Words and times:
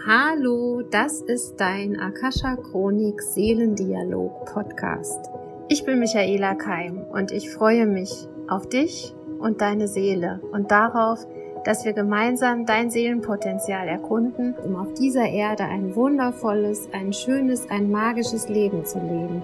Hallo, 0.00 0.82
das 0.82 1.20
ist 1.20 1.60
dein 1.60 2.00
Akasha 2.00 2.56
Chronik 2.56 3.22
Seelendialog 3.22 4.46
Podcast. 4.46 5.30
Ich 5.68 5.84
bin 5.84 6.00
Michaela 6.00 6.56
Keim 6.56 7.04
und 7.12 7.30
ich 7.30 7.50
freue 7.50 7.86
mich 7.86 8.10
auf 8.48 8.68
dich 8.68 9.14
und 9.38 9.60
deine 9.60 9.86
Seele 9.86 10.40
und 10.50 10.72
darauf, 10.72 11.24
dass 11.64 11.84
wir 11.84 11.92
gemeinsam 11.92 12.66
dein 12.66 12.90
Seelenpotenzial 12.90 13.86
erkunden, 13.86 14.56
um 14.64 14.74
auf 14.74 14.92
dieser 14.94 15.28
Erde 15.28 15.64
ein 15.64 15.94
wundervolles, 15.94 16.88
ein 16.92 17.12
schönes, 17.12 17.70
ein 17.70 17.88
magisches 17.88 18.48
Leben 18.48 18.84
zu 18.84 18.98
leben. 18.98 19.42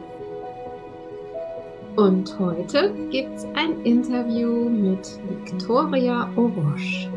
Und 1.94 2.36
heute 2.40 2.92
gibt's 3.10 3.46
ein 3.54 3.84
Interview 3.84 4.68
mit 4.68 5.20
Victoria 5.28 6.28
Orosch. 6.36 7.08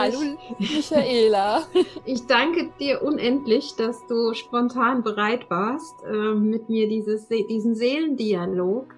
Hallo 0.00 0.18
Michaela. 0.58 1.66
Ich 2.06 2.26
danke 2.26 2.72
dir 2.80 3.02
unendlich, 3.02 3.74
dass 3.76 3.98
du 4.06 4.32
spontan 4.32 5.02
bereit 5.02 5.50
warst, 5.50 5.94
ähm, 6.06 6.48
mit 6.48 6.70
mir 6.70 6.88
dieses, 6.88 7.28
diesen 7.28 7.74
Seelendialog 7.74 8.94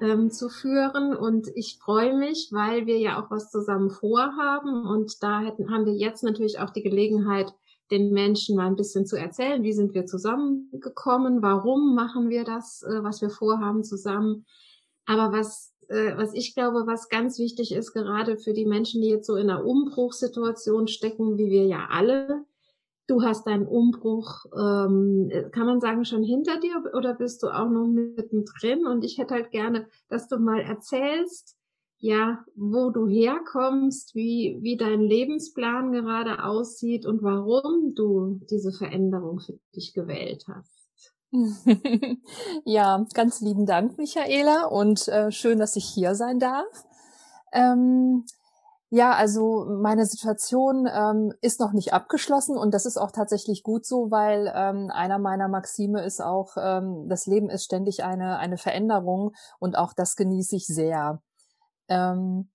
ähm, 0.00 0.30
zu 0.30 0.48
führen. 0.48 1.14
Und 1.14 1.48
ich 1.54 1.78
freue 1.78 2.16
mich, 2.16 2.48
weil 2.50 2.86
wir 2.86 2.98
ja 2.98 3.22
auch 3.22 3.30
was 3.30 3.50
zusammen 3.50 3.90
vorhaben. 3.90 4.86
Und 4.86 5.22
da 5.22 5.40
hätten, 5.40 5.70
haben 5.70 5.84
wir 5.84 5.92
jetzt 5.92 6.24
natürlich 6.24 6.58
auch 6.58 6.70
die 6.70 6.82
Gelegenheit, 6.82 7.52
den 7.90 8.10
Menschen 8.14 8.56
mal 8.56 8.68
ein 8.68 8.76
bisschen 8.76 9.04
zu 9.04 9.16
erzählen, 9.16 9.62
wie 9.62 9.74
sind 9.74 9.92
wir 9.92 10.06
zusammengekommen, 10.06 11.42
warum 11.42 11.94
machen 11.94 12.30
wir 12.30 12.44
das, 12.44 12.82
äh, 12.84 13.02
was 13.02 13.20
wir 13.20 13.28
vorhaben 13.28 13.84
zusammen. 13.84 14.46
Aber 15.04 15.30
was 15.30 15.74
äh, 15.88 16.16
was 16.16 16.34
ich 16.34 16.54
glaube, 16.54 16.86
was 16.86 17.08
ganz 17.08 17.38
wichtig 17.38 17.72
ist, 17.72 17.92
gerade 17.92 18.36
für 18.36 18.52
die 18.52 18.66
Menschen, 18.66 19.00
die 19.00 19.08
jetzt 19.08 19.26
so 19.26 19.36
in 19.36 19.50
einer 19.50 19.64
Umbruchssituation 19.64 20.86
stecken, 20.86 21.38
wie 21.38 21.50
wir 21.50 21.66
ja 21.66 21.88
alle. 21.90 22.44
Du 23.06 23.22
hast 23.22 23.46
deinen 23.46 23.66
Umbruch, 23.66 24.44
ähm, 24.54 25.30
kann 25.50 25.66
man 25.66 25.80
sagen, 25.80 26.04
schon 26.04 26.22
hinter 26.22 26.60
dir 26.60 26.92
oder 26.94 27.14
bist 27.14 27.42
du 27.42 27.48
auch 27.48 27.70
noch 27.70 27.86
mittendrin? 27.86 28.86
Und 28.86 29.02
ich 29.02 29.16
hätte 29.16 29.34
halt 29.34 29.50
gerne, 29.50 29.86
dass 30.08 30.28
du 30.28 30.38
mal 30.38 30.60
erzählst, 30.60 31.56
ja, 32.00 32.44
wo 32.54 32.90
du 32.90 33.08
herkommst, 33.08 34.14
wie, 34.14 34.58
wie 34.60 34.76
dein 34.76 35.00
Lebensplan 35.00 35.90
gerade 35.90 36.44
aussieht 36.44 37.06
und 37.06 37.22
warum 37.22 37.94
du 37.94 38.40
diese 38.50 38.72
Veränderung 38.72 39.40
für 39.40 39.58
dich 39.74 39.94
gewählt 39.94 40.44
hast. 40.46 40.77
ja, 42.64 43.04
ganz 43.14 43.40
lieben 43.40 43.66
Dank, 43.66 43.98
Michaela, 43.98 44.64
und 44.66 45.08
äh, 45.08 45.30
schön, 45.30 45.58
dass 45.58 45.76
ich 45.76 45.84
hier 45.84 46.14
sein 46.14 46.38
darf. 46.38 46.86
Ähm, 47.52 48.24
ja, 48.90 49.12
also 49.12 49.66
meine 49.68 50.06
Situation 50.06 50.88
ähm, 50.90 51.34
ist 51.42 51.60
noch 51.60 51.72
nicht 51.72 51.92
abgeschlossen 51.92 52.56
und 52.56 52.72
das 52.72 52.86
ist 52.86 52.96
auch 52.96 53.10
tatsächlich 53.10 53.62
gut 53.62 53.84
so, 53.84 54.10
weil 54.10 54.50
ähm, 54.54 54.90
einer 54.90 55.18
meiner 55.18 55.48
Maxime 55.48 56.02
ist 56.02 56.22
auch, 56.22 56.56
ähm, 56.56 57.06
das 57.08 57.26
Leben 57.26 57.50
ist 57.50 57.64
ständig 57.64 58.02
eine, 58.02 58.38
eine 58.38 58.56
Veränderung 58.56 59.34
und 59.58 59.76
auch 59.76 59.92
das 59.92 60.16
genieße 60.16 60.56
ich 60.56 60.66
sehr. 60.66 61.20
Ähm, 61.88 62.48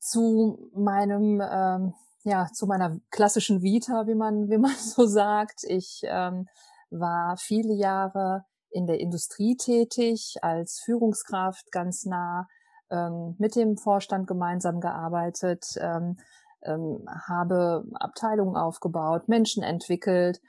zu 0.00 0.70
meinem, 0.74 1.42
ähm, 1.44 1.94
ja, 2.24 2.48
zu 2.54 2.66
meiner 2.66 2.98
klassischen 3.10 3.60
Vita, 3.60 4.06
wie 4.06 4.14
man, 4.14 4.48
wie 4.48 4.58
man 4.58 4.74
so 4.78 5.04
sagt. 5.04 5.64
Ich 5.64 6.00
ähm, 6.04 6.48
war 6.92 7.36
viele 7.36 7.74
Jahre 7.74 8.44
in 8.70 8.86
der 8.86 9.00
Industrie 9.00 9.56
tätig, 9.56 10.36
als 10.42 10.80
Führungskraft 10.84 11.70
ganz 11.72 12.04
nah 12.04 12.46
ähm, 12.90 13.36
mit 13.38 13.56
dem 13.56 13.76
Vorstand 13.76 14.26
gemeinsam 14.26 14.80
gearbeitet, 14.80 15.64
ähm, 15.78 16.18
ähm, 16.62 17.04
habe 17.28 17.84
Abteilungen 17.94 18.56
aufgebaut, 18.56 19.28
Menschen 19.28 19.62
entwickelt 19.62 20.40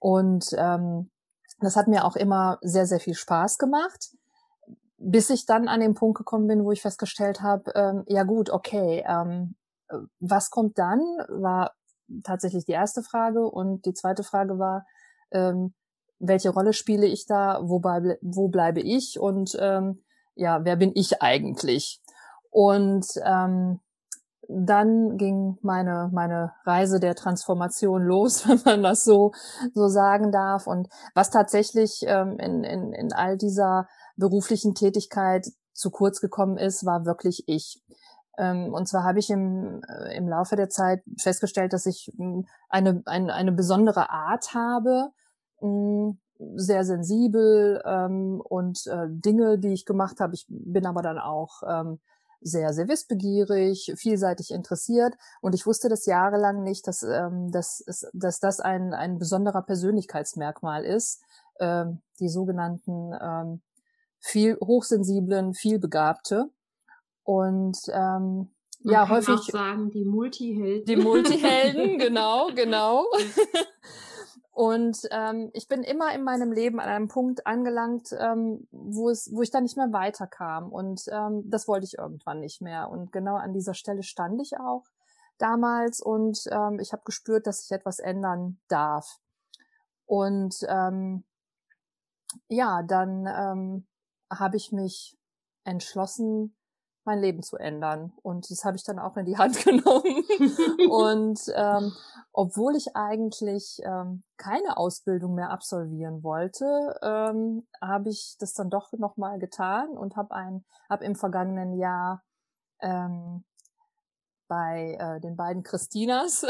und 0.00 0.46
ähm, 0.56 1.10
das 1.60 1.76
hat 1.76 1.88
mir 1.88 2.04
auch 2.04 2.16
immer 2.16 2.58
sehr, 2.62 2.86
sehr 2.86 3.00
viel 3.00 3.14
Spaß 3.14 3.58
gemacht, 3.58 4.10
bis 4.98 5.30
ich 5.30 5.46
dann 5.46 5.68
an 5.68 5.80
den 5.80 5.94
Punkt 5.94 6.18
gekommen 6.18 6.46
bin, 6.46 6.64
wo 6.64 6.72
ich 6.72 6.82
festgestellt 6.82 7.40
habe, 7.40 7.72
ähm, 7.74 8.04
ja 8.06 8.24
gut, 8.24 8.50
okay, 8.50 9.04
ähm, 9.06 9.56
was 10.20 10.50
kommt 10.50 10.78
dann, 10.78 11.00
war 11.28 11.72
tatsächlich 12.22 12.64
die 12.64 12.72
erste 12.72 13.02
Frage 13.02 13.48
und 13.48 13.86
die 13.86 13.94
zweite 13.94 14.24
Frage 14.24 14.58
war, 14.58 14.84
welche 16.18 16.50
Rolle 16.50 16.72
spiele 16.72 17.06
ich 17.06 17.26
da, 17.26 17.60
wo, 17.62 17.80
bleibe, 17.80 18.18
wo 18.22 18.48
bleibe 18.48 18.80
ich 18.80 19.18
und 19.18 19.56
ähm, 19.60 20.02
ja, 20.34 20.64
wer 20.64 20.76
bin 20.76 20.92
ich 20.94 21.22
eigentlich? 21.22 22.00
Und 22.50 23.06
ähm, 23.24 23.80
dann 24.48 25.16
ging 25.16 25.58
meine, 25.62 26.10
meine 26.12 26.52
Reise 26.64 27.00
der 27.00 27.14
Transformation 27.14 28.02
los, 28.06 28.48
wenn 28.48 28.60
man 28.64 28.82
das 28.82 29.04
so, 29.04 29.32
so 29.74 29.88
sagen 29.88 30.32
darf. 30.32 30.66
Und 30.66 30.88
was 31.14 31.30
tatsächlich 31.30 32.04
ähm, 32.06 32.38
in, 32.38 32.64
in, 32.64 32.92
in 32.92 33.12
all 33.12 33.36
dieser 33.36 33.88
beruflichen 34.16 34.74
Tätigkeit 34.74 35.46
zu 35.72 35.90
kurz 35.90 36.20
gekommen 36.20 36.56
ist, 36.56 36.84
war 36.86 37.04
wirklich 37.04 37.44
ich. 37.46 37.82
Ähm, 38.38 38.72
und 38.72 38.86
zwar 38.88 39.04
habe 39.04 39.18
ich 39.18 39.30
im, 39.30 39.82
äh, 39.88 40.16
im 40.16 40.28
Laufe 40.28 40.56
der 40.56 40.68
Zeit 40.68 41.02
festgestellt, 41.18 41.72
dass 41.72 41.86
ich 41.86 42.12
hm, 42.16 42.46
eine, 42.68 43.02
eine, 43.06 43.32
eine 43.32 43.52
besondere 43.52 44.10
Art 44.10 44.54
habe, 44.54 45.10
sehr 46.56 46.84
sensibel 46.84 47.82
ähm, 47.84 48.40
und 48.40 48.86
äh, 48.86 49.06
Dinge, 49.08 49.58
die 49.58 49.72
ich 49.72 49.86
gemacht 49.86 50.20
habe. 50.20 50.34
Ich 50.34 50.46
bin 50.48 50.86
aber 50.86 51.02
dann 51.02 51.18
auch 51.18 51.62
ähm, 51.66 52.00
sehr, 52.40 52.72
sehr 52.74 52.88
wissbegierig, 52.88 53.94
vielseitig 53.96 54.50
interessiert 54.50 55.14
und 55.40 55.54
ich 55.54 55.66
wusste 55.66 55.88
das 55.88 56.06
jahrelang 56.06 56.62
nicht, 56.62 56.86
dass, 56.86 57.02
ähm, 57.02 57.50
dass, 57.50 57.84
dass 58.12 58.38
das 58.38 58.60
ein, 58.60 58.92
ein 58.92 59.18
besonderer 59.18 59.62
Persönlichkeitsmerkmal 59.62 60.84
ist, 60.84 61.22
ähm, 61.58 62.02
die 62.20 62.28
sogenannten 62.28 63.12
ähm, 63.20 63.62
viel 64.20 64.56
hochsensiblen, 64.56 65.54
vielbegabte 65.54 66.50
und 67.22 67.78
ähm, 67.88 68.50
Man 68.82 68.92
ja 68.92 69.08
häufig 69.08 69.34
auch 69.34 69.42
sagen 69.42 69.90
die 69.90 70.04
Multihelden, 70.04 70.84
die 70.84 70.96
Multihelden, 70.96 71.98
genau, 71.98 72.50
genau. 72.54 73.06
Und 74.54 75.08
ähm, 75.10 75.50
ich 75.52 75.66
bin 75.66 75.82
immer 75.82 76.14
in 76.14 76.22
meinem 76.22 76.52
Leben 76.52 76.78
an 76.78 76.88
einem 76.88 77.08
Punkt 77.08 77.44
angelangt, 77.44 78.14
ähm, 78.16 78.68
wo 78.70 79.10
es, 79.10 79.28
wo 79.34 79.42
ich 79.42 79.50
dann 79.50 79.64
nicht 79.64 79.76
mehr 79.76 79.92
weiterkam. 79.92 80.72
Und 80.72 81.02
ähm, 81.10 81.42
das 81.50 81.66
wollte 81.66 81.86
ich 81.86 81.98
irgendwann 81.98 82.38
nicht 82.38 82.62
mehr. 82.62 82.88
Und 82.88 83.10
genau 83.10 83.34
an 83.34 83.52
dieser 83.52 83.74
Stelle 83.74 84.04
stand 84.04 84.40
ich 84.40 84.56
auch 84.56 84.84
damals 85.38 86.00
und 86.00 86.44
ähm, 86.52 86.78
ich 86.78 86.92
habe 86.92 87.02
gespürt, 87.04 87.48
dass 87.48 87.64
ich 87.64 87.72
etwas 87.72 87.98
ändern 87.98 88.60
darf. 88.68 89.18
Und 90.06 90.54
ähm, 90.68 91.24
ja, 92.46 92.84
dann 92.84 93.26
ähm, 93.26 93.86
habe 94.30 94.56
ich 94.56 94.70
mich 94.70 95.18
entschlossen, 95.64 96.54
mein 97.04 97.20
Leben 97.20 97.42
zu 97.42 97.56
ändern. 97.56 98.12
Und 98.22 98.50
das 98.50 98.64
habe 98.64 98.76
ich 98.76 98.84
dann 98.84 98.98
auch 98.98 99.16
in 99.16 99.26
die 99.26 99.38
Hand 99.38 99.56
genommen. 99.64 100.24
und 100.90 101.40
ähm, 101.54 101.92
obwohl 102.32 102.76
ich 102.76 102.96
eigentlich 102.96 103.80
ähm, 103.84 104.24
keine 104.36 104.76
Ausbildung 104.76 105.34
mehr 105.34 105.50
absolvieren 105.50 106.22
wollte, 106.22 106.98
ähm, 107.02 107.66
habe 107.80 108.10
ich 108.10 108.36
das 108.38 108.54
dann 108.54 108.70
doch 108.70 108.92
nochmal 108.92 109.38
getan 109.38 109.90
und 109.96 110.16
habe 110.16 110.34
ein, 110.34 110.64
habe 110.88 111.04
im 111.04 111.14
vergangenen 111.14 111.78
Jahr 111.78 112.22
ähm, 112.80 113.44
bei 114.48 114.96
äh, 114.98 115.20
den 115.20 115.36
beiden 115.36 115.62
Christinas 115.62 116.44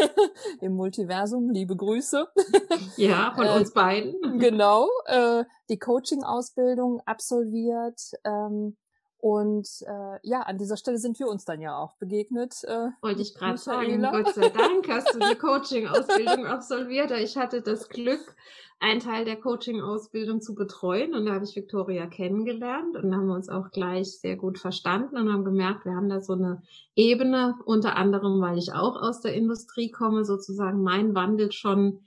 im 0.60 0.74
Multiversum, 0.74 1.50
liebe 1.50 1.76
Grüße. 1.76 2.28
Ja, 2.96 3.32
von 3.34 3.46
uns 3.46 3.72
beiden. 3.72 4.38
Genau, 4.38 4.88
äh, 5.06 5.44
die 5.68 5.78
Coaching-Ausbildung 5.78 7.00
absolviert 7.06 8.00
ähm, 8.24 8.76
Und 9.20 9.68
äh, 9.82 10.18
ja, 10.22 10.42
an 10.42 10.58
dieser 10.58 10.76
Stelle 10.76 10.98
sind 10.98 11.18
wir 11.18 11.26
uns 11.26 11.44
dann 11.44 11.60
ja 11.60 11.76
auch 11.76 11.96
begegnet. 11.96 12.62
Äh, 12.64 12.90
Wollte 13.02 13.22
ich 13.22 13.34
gerade 13.34 13.58
sagen, 13.58 14.00
Gott 14.02 14.34
sei 14.34 14.48
Dank 14.48 14.88
hast 14.88 15.14
du 15.14 15.18
die 15.18 15.34
Coaching-Ausbildung 15.38 16.46
absolviert. 16.46 17.10
Ich 17.10 17.36
hatte 17.36 17.60
das 17.60 17.88
Glück, 17.88 18.36
einen 18.80 19.00
Teil 19.00 19.24
der 19.24 19.36
Coaching-Ausbildung 19.36 20.40
zu 20.40 20.54
betreuen 20.54 21.14
und 21.14 21.26
da 21.26 21.34
habe 21.34 21.44
ich 21.44 21.56
Victoria 21.56 22.06
kennengelernt 22.06 22.96
und 22.96 23.12
haben 23.14 23.26
wir 23.26 23.34
uns 23.34 23.48
auch 23.48 23.70
gleich 23.70 24.20
sehr 24.20 24.36
gut 24.36 24.58
verstanden 24.58 25.16
und 25.16 25.32
haben 25.32 25.44
gemerkt, 25.44 25.84
wir 25.84 25.96
haben 25.96 26.08
da 26.08 26.20
so 26.20 26.34
eine 26.34 26.62
Ebene, 26.94 27.56
unter 27.64 27.96
anderem, 27.96 28.40
weil 28.40 28.56
ich 28.56 28.72
auch 28.72 28.94
aus 28.94 29.20
der 29.20 29.34
Industrie 29.34 29.90
komme, 29.90 30.24
sozusagen 30.24 30.82
mein 30.82 31.14
Wandel 31.16 31.50
schon 31.50 32.02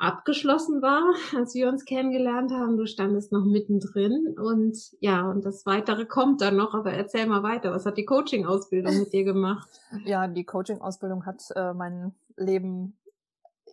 abgeschlossen 0.00 0.82
war, 0.82 1.14
als 1.36 1.54
wir 1.54 1.68
uns 1.68 1.84
kennengelernt 1.84 2.50
haben. 2.50 2.76
Du 2.76 2.86
standest 2.86 3.32
noch 3.32 3.44
mittendrin 3.44 4.34
und 4.38 4.76
ja, 5.00 5.28
und 5.28 5.44
das 5.44 5.66
Weitere 5.66 6.06
kommt 6.06 6.40
dann 6.40 6.56
noch, 6.56 6.74
aber 6.74 6.92
erzähl 6.92 7.26
mal 7.26 7.42
weiter. 7.42 7.70
Was 7.72 7.86
hat 7.86 7.98
die 7.98 8.04
Coaching-Ausbildung 8.04 8.98
mit 8.98 9.12
dir 9.12 9.24
gemacht? 9.24 9.68
Ja, 10.04 10.28
die 10.28 10.44
Coaching-Ausbildung 10.44 11.26
hat 11.26 11.42
äh, 11.54 11.74
mein 11.74 12.14
Leben 12.36 12.96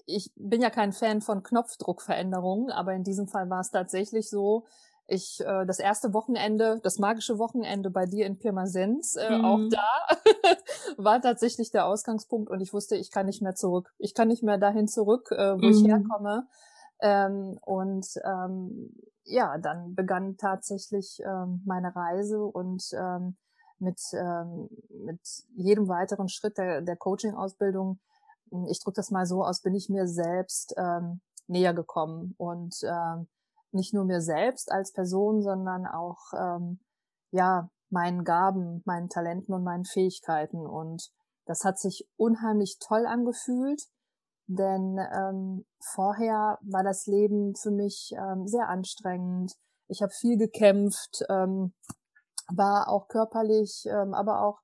ich 0.09 0.31
bin 0.35 0.62
ja 0.62 0.69
kein 0.69 0.94
Fan 0.94 1.21
von 1.21 1.44
Knopfdruckveränderungen, 1.44 2.71
aber 2.71 2.94
in 2.94 3.03
diesem 3.03 3.27
Fall 3.27 3.50
war 3.50 3.59
es 3.59 3.71
tatsächlich 3.71 4.30
so, 4.30 4.65
ich 5.07 5.39
äh, 5.39 5.65
das 5.65 5.80
erste 5.80 6.13
Wochenende, 6.13 6.80
das 6.83 7.00
magische 7.00 7.39
Wochenende 7.39 7.89
bei 7.89 8.06
dir 8.06 8.25
in 8.25 8.38
Pirmasens, 8.38 9.15
äh, 9.15 9.38
mhm. 9.38 9.45
auch 9.45 9.59
da 9.69 10.18
war 10.98 11.21
tatsächlich 11.21 11.71
der 11.71 11.86
Ausgangspunkt 11.86 12.50
und 12.50 12.62
ich 12.62 12.74
wusste, 12.74 12.98
ich 12.98 13.09
kann 13.09 13.25
nicht 13.25 13.42
mehr 13.42 13.56
zurück. 13.56 13.94
Ich 13.98 14.13
kann 14.13 14.27
nicht 14.27 14.44
mehr 14.44 14.57
dahin 14.57 14.88
zurück, 14.88 15.31
äh, 15.31 15.54
wo 15.54 15.65
mhm. 15.65 15.71
ich 15.71 15.83
herkomme. 15.86 16.48
Ähm, 17.00 17.57
und 17.63 18.07
ähm, 18.25 18.94
ja, 19.24 19.57
dann 19.57 19.95
begann 19.95 20.38
tatsächlich 20.38 21.21
ähm, 21.25 21.62
meine 21.65 21.95
Reise 21.95 22.44
und 22.44 22.83
ähm, 22.94 23.38
mit, 23.80 24.00
ähm, 24.13 24.69
mit 24.89 25.21
jedem 25.56 25.88
weiteren 25.88 26.27
Schritt 26.27 26.57
der, 26.57 26.81
der 26.81 26.95
Coaching-Ausbildung, 26.95 28.00
ich 28.69 28.80
drücke 28.81 28.95
das 28.95 29.12
mal 29.12 29.25
so 29.25 29.44
aus, 29.44 29.62
bin 29.62 29.75
ich 29.75 29.89
mir 29.89 30.07
selbst 30.07 30.74
ähm, 30.77 31.21
näher 31.48 31.74
gekommen 31.74 32.33
und 32.38 32.75
ähm, 32.83 33.27
nicht 33.77 33.94
nur 33.94 34.03
mir 34.03 34.21
selbst 34.21 34.71
als 34.71 34.91
Person, 34.91 35.41
sondern 35.41 35.88
auch 35.88 36.33
ähm, 36.38 36.79
ja 37.31 37.69
meinen 37.89 38.24
Gaben, 38.25 38.81
meinen 38.85 39.09
Talenten 39.09 39.53
und 39.53 39.63
meinen 39.63 39.85
Fähigkeiten. 39.85 40.65
Und 40.65 41.09
das 41.45 41.63
hat 41.63 41.79
sich 41.79 42.07
unheimlich 42.18 42.77
toll 42.79 43.06
angefühlt, 43.06 43.83
denn 44.47 44.97
ähm, 45.13 45.65
vorher 45.94 46.57
war 46.62 46.83
das 46.83 47.06
Leben 47.06 47.56
für 47.56 47.71
mich 47.71 48.13
ähm, 48.18 48.47
sehr 48.47 48.68
anstrengend. 48.68 49.53
Ich 49.88 50.01
habe 50.01 50.12
viel 50.12 50.38
gekämpft, 50.38 51.23
ähm, 51.30 51.73
war 52.53 52.89
auch 52.89 53.07
körperlich, 53.07 53.85
ähm, 53.89 54.13
aber 54.13 54.41
auch 54.41 54.59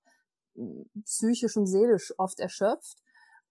psychisch 1.05 1.57
und 1.57 1.65
seelisch 1.65 2.13
oft 2.17 2.39
erschöpft. 2.39 3.02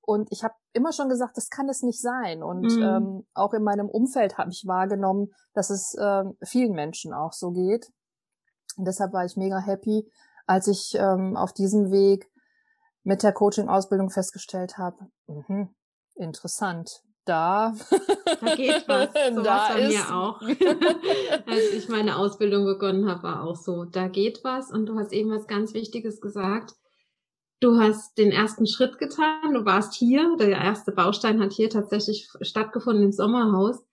Und 0.05 0.29
ich 0.33 0.43
habe 0.43 0.55
immer 0.73 0.93
schon 0.93 1.09
gesagt, 1.09 1.37
das 1.37 1.49
kann 1.49 1.69
es 1.69 1.83
nicht 1.83 2.01
sein. 2.01 2.43
Und 2.43 2.77
mhm. 2.77 2.83
ähm, 2.83 3.27
auch 3.35 3.55
in 3.55 3.63
meinem 3.63 3.89
Umfeld 3.89 4.37
habe 4.37 4.51
ich 4.51 4.65
wahrgenommen, 4.67 5.33
dass 5.55 5.71
es 5.71 5.97
ähm, 5.99 6.37
vielen 6.43 6.73
Menschen 6.73 7.15
auch 7.15 7.33
so 7.33 7.53
geht. 7.53 7.87
Und 8.77 8.87
deshalb 8.87 9.13
war 9.13 9.25
ich 9.25 9.37
mega 9.37 9.59
happy, 9.59 10.11
als 10.47 10.67
ich 10.67 10.95
ähm, 10.97 11.37
auf 11.37 11.53
diesem 11.53 11.93
Weg 11.93 12.29
mit 13.05 13.23
der 13.23 13.33
Coaching-Ausbildung 13.33 14.11
festgestellt 14.11 14.77
habe, 14.77 15.07
mh, 15.27 15.69
interessant, 16.15 17.03
da, 17.25 17.75
da 18.41 18.55
geht 18.57 18.85
was. 18.89 19.09
So 19.35 19.43
da 19.43 19.69
was 19.69 19.75
bei 19.75 19.89
mir 19.89 20.15
auch. 20.15 20.41
Als 21.47 21.73
ich 21.73 21.89
meine 21.89 22.17
Ausbildung 22.17 22.65
begonnen 22.65 23.09
habe, 23.09 23.23
war 23.23 23.45
auch 23.45 23.57
so, 23.57 23.85
da 23.85 24.09
geht 24.09 24.43
was. 24.43 24.73
Und 24.73 24.87
du 24.87 24.99
hast 24.99 25.13
eben 25.13 25.31
was 25.31 25.47
ganz 25.47 25.75
Wichtiges 25.75 26.21
gesagt 26.21 26.75
Du 27.63 27.79
hast 27.79 28.19
den 28.19 28.33
ersten 28.33 28.67
Schritt 28.67 28.99
getan, 28.99 29.55
du 29.55 29.65
warst 29.65 29.95
hier, 29.95 30.37
der 30.37 30.49
erste 30.49 30.91
Baustein 30.91 31.41
hat 31.41 31.53
hier 31.53 31.71
tatsächlich 31.71 32.29
stattgefunden 32.41 33.05
im 33.05 33.13
Sommerhaus. 33.13 33.85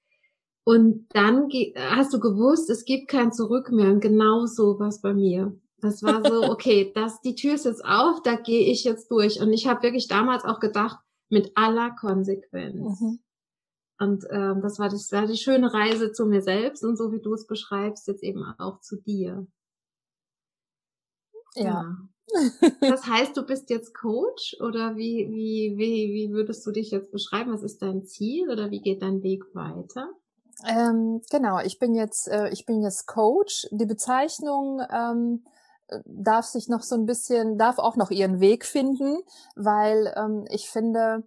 Und 0.63 1.07
dann 1.13 1.49
hast 1.75 2.11
du 2.11 2.19
gewusst, 2.19 2.71
es 2.71 2.83
gibt 2.83 3.09
kein 3.09 3.31
Zurück 3.31 3.71
mehr. 3.71 3.91
Und 3.91 3.99
genau 3.99 4.47
so 4.47 4.79
war 4.79 4.87
es 4.87 5.01
bei 5.01 5.13
mir. 5.13 5.55
Das 5.77 6.01
war 6.01 6.23
so, 6.27 6.43
okay, 6.51 6.91
das, 6.95 7.21
die 7.21 7.35
Tür 7.35 7.53
ist 7.53 7.65
jetzt 7.65 7.85
auf, 7.85 8.23
da 8.23 8.37
gehe 8.37 8.71
ich 8.71 8.85
jetzt 8.85 9.11
durch. 9.11 9.39
Und 9.39 9.53
ich 9.53 9.67
habe 9.67 9.83
wirklich 9.83 10.07
damals 10.07 10.45
auch 10.45 10.59
gedacht, 10.59 10.97
mit 11.29 11.51
aller 11.53 11.91
Konsequenz. 11.91 12.99
Mhm. 12.99 13.19
Und 13.99 14.25
ähm, 14.31 14.61
das, 14.61 14.79
war, 14.79 14.89
das 14.89 15.11
war 15.11 15.27
die 15.27 15.37
schöne 15.37 15.71
Reise 15.71 16.11
zu 16.11 16.25
mir 16.25 16.41
selbst 16.41 16.83
und 16.83 16.97
so 16.97 17.11
wie 17.11 17.21
du 17.21 17.35
es 17.35 17.45
beschreibst, 17.45 18.07
jetzt 18.07 18.23
eben 18.23 18.43
auch 18.57 18.79
zu 18.79 18.95
dir. 18.95 19.45
Ja. 21.53 21.63
ja. 21.63 21.97
Das 22.81 23.05
heißt, 23.05 23.35
du 23.35 23.45
bist 23.45 23.69
jetzt 23.69 23.93
Coach 23.93 24.55
oder 24.59 24.95
wie, 24.95 25.27
wie, 25.29 25.77
wie, 25.77 26.13
wie 26.13 26.31
würdest 26.31 26.65
du 26.65 26.71
dich 26.71 26.91
jetzt 26.91 27.11
beschreiben? 27.11 27.53
Was 27.53 27.63
ist 27.63 27.81
dein 27.81 28.05
Ziel 28.05 28.49
oder 28.49 28.71
wie 28.71 28.81
geht 28.81 29.01
dein 29.01 29.23
Weg 29.23 29.43
weiter? 29.53 30.09
Ähm, 30.67 31.21
genau, 31.29 31.59
ich 31.59 31.79
bin 31.79 31.93
jetzt, 31.95 32.27
äh, 32.27 32.49
ich 32.49 32.65
bin 32.65 32.81
jetzt 32.81 33.07
Coach. 33.07 33.67
Die 33.71 33.85
Bezeichnung 33.85 34.81
ähm, 34.91 35.43
darf 36.05 36.45
sich 36.45 36.67
noch 36.67 36.83
so 36.83 36.95
ein 36.95 37.05
bisschen, 37.05 37.57
darf 37.57 37.79
auch 37.79 37.95
noch 37.95 38.11
ihren 38.11 38.39
Weg 38.39 38.65
finden, 38.65 39.17
weil 39.55 40.13
ähm, 40.15 40.45
ich 40.49 40.69
finde, 40.69 41.23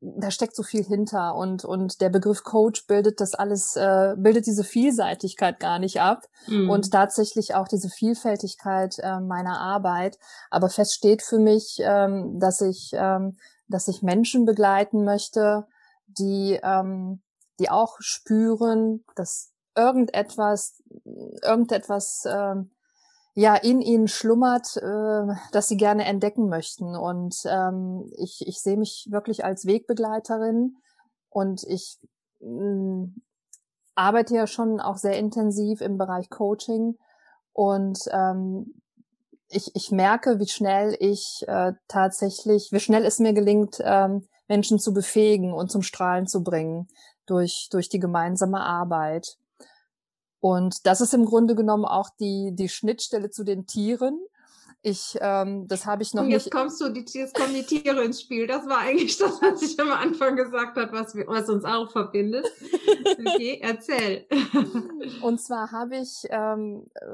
da 0.00 0.30
steckt 0.30 0.56
so 0.56 0.62
viel 0.62 0.82
hinter 0.82 1.34
und 1.34 1.64
und 1.64 2.00
der 2.00 2.08
Begriff 2.08 2.42
Coach 2.42 2.86
bildet 2.86 3.20
das 3.20 3.34
alles 3.34 3.76
äh, 3.76 4.14
bildet 4.16 4.46
diese 4.46 4.64
Vielseitigkeit 4.64 5.60
gar 5.60 5.78
nicht 5.78 6.00
ab 6.00 6.26
mhm. 6.46 6.70
und 6.70 6.90
tatsächlich 6.90 7.54
auch 7.54 7.68
diese 7.68 7.90
Vielfältigkeit 7.90 8.98
äh, 8.98 9.20
meiner 9.20 9.60
Arbeit 9.60 10.18
aber 10.50 10.70
fest 10.70 10.94
steht 10.94 11.22
für 11.22 11.38
mich 11.38 11.78
ähm, 11.80 12.38
dass 12.40 12.62
ich 12.62 12.92
ähm, 12.94 13.36
dass 13.68 13.88
ich 13.88 14.02
Menschen 14.02 14.46
begleiten 14.46 15.04
möchte 15.04 15.66
die 16.06 16.58
ähm, 16.62 17.20
die 17.58 17.68
auch 17.68 17.96
spüren 18.00 19.04
dass 19.16 19.52
irgendetwas 19.76 20.82
irgendetwas 21.42 22.24
ähm, 22.26 22.70
ja 23.34 23.54
in 23.54 23.80
ihnen 23.80 24.08
schlummert, 24.08 24.76
äh, 24.76 25.34
dass 25.52 25.68
sie 25.68 25.76
gerne 25.76 26.04
entdecken 26.04 26.48
möchten. 26.48 26.96
Und 26.96 27.36
ähm, 27.46 28.10
ich, 28.16 28.46
ich 28.46 28.60
sehe 28.60 28.76
mich 28.76 29.08
wirklich 29.10 29.44
als 29.44 29.66
Wegbegleiterin 29.66 30.76
und 31.28 31.62
ich 31.64 31.98
mh, 32.40 32.64
mm, 32.64 33.22
arbeite 33.94 34.34
ja 34.34 34.46
schon 34.46 34.80
auch 34.80 34.96
sehr 34.96 35.18
intensiv 35.18 35.80
im 35.80 35.98
Bereich 35.98 36.30
Coaching 36.30 36.96
und 37.52 37.98
ähm, 38.12 38.80
ich, 39.50 39.74
ich 39.74 39.90
merke, 39.90 40.38
wie 40.38 40.46
schnell 40.46 40.96
ich 41.00 41.44
äh, 41.48 41.72
tatsächlich, 41.88 42.70
wie 42.72 42.80
schnell 42.80 43.04
es 43.04 43.18
mir 43.18 43.32
gelingt, 43.32 43.78
ähm, 43.84 44.26
Menschen 44.48 44.78
zu 44.78 44.94
befähigen 44.94 45.52
und 45.52 45.70
zum 45.70 45.82
Strahlen 45.82 46.26
zu 46.26 46.42
bringen 46.42 46.88
durch, 47.26 47.68
durch 47.70 47.88
die 47.88 47.98
gemeinsame 47.98 48.60
Arbeit. 48.60 49.36
Und 50.40 50.86
das 50.86 51.00
ist 51.00 51.14
im 51.14 51.26
Grunde 51.26 51.54
genommen 51.54 51.84
auch 51.84 52.10
die, 52.18 52.52
die 52.54 52.68
Schnittstelle 52.68 53.30
zu 53.30 53.44
den 53.44 53.66
Tieren. 53.66 54.18
Ich, 54.82 55.18
ähm, 55.20 55.68
das 55.68 55.84
habe 55.84 56.02
ich 56.02 56.14
noch 56.14 56.24
jetzt 56.24 56.46
nicht. 56.46 56.54
Kommst 56.54 56.80
du, 56.80 56.88
die, 56.88 57.04
jetzt 57.12 57.34
kommen 57.34 57.52
die 57.52 57.64
Tiere 57.64 58.02
ins 58.02 58.22
Spiel. 58.22 58.46
Das 58.46 58.66
war 58.66 58.78
eigentlich 58.78 59.18
das, 59.18 59.42
was 59.42 59.60
ich 59.60 59.78
am 59.78 59.90
Anfang 59.90 60.36
gesagt 60.36 60.78
habe, 60.78 60.92
was, 60.92 61.14
wir, 61.14 61.26
was 61.26 61.50
uns 61.50 61.64
auch 61.64 61.90
verbindet. 61.90 62.46
Okay, 63.20 63.60
erzähl. 63.62 64.26
Und 65.22 65.40
zwar 65.40 65.72
habe 65.72 65.96
ich, 65.96 66.26
ähm, 66.30 66.86
äh, 66.94 67.06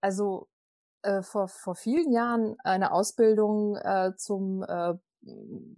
also 0.00 0.48
äh, 1.02 1.22
vor, 1.22 1.48
vor 1.48 1.74
vielen 1.74 2.12
Jahren 2.12 2.56
eine 2.64 2.92
Ausbildung 2.92 3.76
äh, 3.76 4.12
zum, 4.16 4.62
äh, 4.62 4.94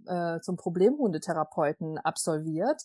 äh, 0.05 0.41
zum 0.41 0.57
Problemhundetherapeuten 0.57 1.97
absolviert. 1.97 2.83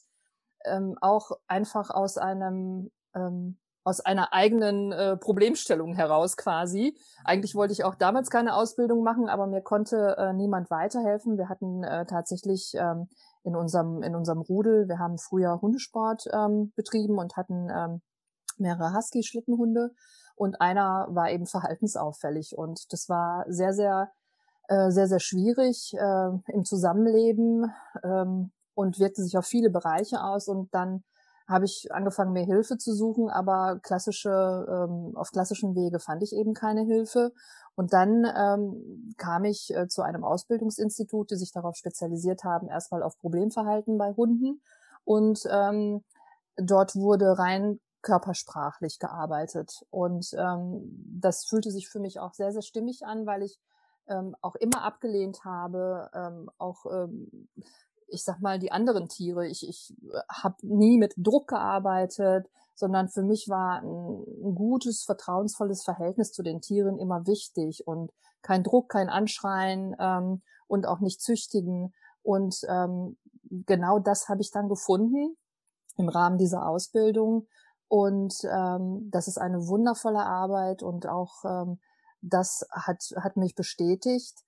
Ähm, 0.65 0.97
auch 1.01 1.33
einfach 1.47 1.91
aus 1.91 2.19
einem 2.19 2.91
ähm, 3.15 3.57
aus 3.85 4.01
einer 4.01 4.33
eigenen 4.33 4.93
äh, 4.93 5.17
Problemstellung 5.17 5.95
heraus 5.95 6.37
quasi. 6.37 6.97
Eigentlich 7.23 7.55
wollte 7.55 7.75
ich 7.75 7.85
auch 7.85 7.95
damals 7.95 8.31
keine 8.31 8.57
Ausbildung 8.57 9.03
machen, 9.03 9.29
aber 9.29 9.47
mir 9.47 9.61
konnte 9.61 10.17
äh, 10.19 10.33
niemand 10.33 10.71
weiterhelfen. 10.71 11.37
Wir 11.37 11.51
hatten 11.51 11.85
äh, 11.85 12.07
tatsächlich 12.07 12.73
ähm, 12.75 13.09
in 13.45 13.55
unserem 13.55 14.03
in 14.03 14.17
unserem 14.17 14.41
Rudel, 14.41 14.89
wir 14.89 14.99
haben 14.99 15.19
früher 15.19 15.61
Hundesport 15.61 16.25
ähm, 16.33 16.73
betrieben 16.77 17.19
und 17.19 17.37
hatten 17.37 17.69
ähm, 17.71 18.01
mehrere 18.57 18.95
Husky-Schlittenhunde 18.95 19.91
und 20.35 20.61
einer 20.63 21.07
war 21.11 21.31
eben 21.31 21.47
verhaltensauffällig 21.47 22.57
und 22.57 22.91
das 22.91 23.09
war 23.11 23.45
sehr 23.49 23.75
sehr 23.75 24.11
äh, 24.69 24.91
sehr 24.91 25.09
sehr 25.09 25.21
schwierig 25.21 25.93
äh, 25.95 26.53
im 26.55 26.65
Zusammenleben 26.65 27.71
ähm, 28.03 28.51
und 28.75 28.99
wirkte 28.99 29.23
sich 29.23 29.37
auf 29.37 29.45
viele 29.45 29.69
Bereiche 29.69 30.23
aus 30.23 30.49
und 30.49 30.73
dann 30.73 31.05
habe 31.47 31.67
ich 31.67 31.93
angefangen, 31.93 32.33
mir 32.33 32.45
Hilfe 32.45 32.79
zu 32.79 32.95
suchen, 32.95 33.29
aber 33.29 33.79
klassische, 33.83 34.67
ähm, 34.69 35.17
auf 35.17 35.31
klassischen 35.31 35.75
Wege 35.75 36.01
fand 36.01 36.23
ich 36.23 36.35
eben 36.35 36.55
keine 36.55 36.83
Hilfe. 36.83 37.33
Und 37.75 37.93
dann 37.93 38.25
ähm, 38.25 39.15
kam 39.19 39.45
ich 39.45 39.75
äh, 39.75 39.89
zu 39.89 40.03
einem 40.03 40.25
Ausbildungsinstitut, 40.25 41.31
die 41.31 41.37
sich 41.37 41.53
darauf 41.53 41.77
spezialisiert 41.77 42.45
haben, 42.45 42.69
erstmal 42.69 43.03
auf 43.03 43.19
Problemverhalten 43.19 43.99
bei 43.99 44.13
Hunden. 44.13 44.63
Und 45.05 45.41
ähm, 45.51 46.03
dort 46.57 46.95
wurde 46.97 47.39
rein 47.39 47.81
körpersprachlich 48.01 48.99
gearbeitet. 48.99 49.85
Und 49.91 50.35
ähm, 50.39 50.83
das 51.21 51.45
fühlte 51.47 51.71
sich 51.71 51.89
für 51.89 52.01
mich 52.01 52.21
auch 52.21 52.33
sehr, 52.35 52.53
sehr 52.53 52.63
stimmig 52.63 53.05
an, 53.05 53.27
weil 53.27 53.43
ich 53.43 53.59
ähm, 54.09 54.37
auch 54.41 54.55
immer 54.55 54.83
abgelehnt 54.83 55.45
habe, 55.45 56.11
ähm, 56.15 56.51
auch 56.59 56.87
ähm, 56.87 57.49
ich 58.15 58.25
sag 58.25 58.41
mal, 58.41 58.59
die 58.59 58.73
anderen 58.73 59.09
Tiere. 59.09 59.47
Ich, 59.47 59.69
ich 59.69 59.95
habe 60.29 60.57
nie 60.63 60.97
mit 60.97 61.15
Druck 61.17 61.49
gearbeitet, 61.49 62.49
sondern 62.75 63.09
für 63.09 63.23
mich 63.23 63.49
war 63.49 63.83
ein, 63.83 64.25
ein, 64.45 64.55
gutes, 64.55 65.05
vertrauensvolles 65.05 65.85
Verhältnis 65.85 66.33
zu 66.33 66.43
den 66.43 66.61
Tieren 66.61 66.99
immer 66.99 67.27
wichtig 67.27 67.87
und 67.87 68.13
kein 68.43 68.63
Druck, 68.63 68.89
kein 68.91 69.09
Anschreien 69.09 69.95
ähm, 69.99 70.43
und 70.67 70.87
auch 70.87 71.01
nicht 71.01 71.21
züchtigen. 71.21 71.93
Und 72.23 72.61
ähm, 72.69 73.17
genau 73.67 73.99
das 73.99 74.29
habe 74.29 74.41
ich 74.41 74.51
dann 74.51 74.69
gefunden 74.69 75.37
im 75.97 76.09
Rahmen 76.09 76.39
dieser 76.39 76.67
Ausbildung. 76.67 77.47
Und 77.89 78.35
ähm, 78.45 79.11
das 79.11 79.29
ist 79.29 79.39
eine 79.39 79.67
wundervolle 79.69 80.25
Arbeit 80.25 80.83
und 80.83 81.07
auch 81.07 81.45
ähm, 81.45 81.79
das 82.23 82.67
hat, 82.71 83.03
hat 83.17 83.37
mich 83.37 83.55
bestätigt, 83.55 84.44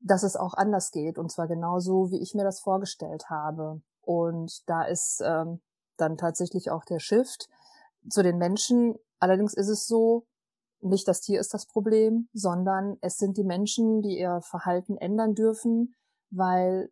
dass 0.00 0.22
es 0.22 0.36
auch 0.36 0.54
anders 0.54 0.90
geht 0.90 1.18
und 1.18 1.30
zwar 1.30 1.48
genauso, 1.48 2.10
wie 2.10 2.20
ich 2.20 2.34
mir 2.34 2.44
das 2.44 2.60
vorgestellt 2.60 3.30
habe. 3.30 3.80
Und 4.02 4.68
da 4.68 4.84
ist 4.84 5.22
ähm, 5.24 5.60
dann 5.96 6.16
tatsächlich 6.16 6.70
auch 6.70 6.84
der 6.84 7.00
Shift 7.00 7.48
zu 8.08 8.22
den 8.22 8.38
Menschen. 8.38 8.94
Allerdings 9.18 9.54
ist 9.54 9.68
es 9.68 9.86
so, 9.86 10.26
nicht 10.80 11.08
das 11.08 11.20
Tier 11.20 11.40
ist 11.40 11.52
das 11.54 11.66
Problem, 11.66 12.28
sondern 12.32 12.98
es 13.00 13.16
sind 13.16 13.36
die 13.36 13.44
Menschen, 13.44 14.00
die 14.02 14.18
ihr 14.18 14.40
Verhalten 14.42 14.96
ändern 14.96 15.34
dürfen, 15.34 15.94
weil 16.30 16.90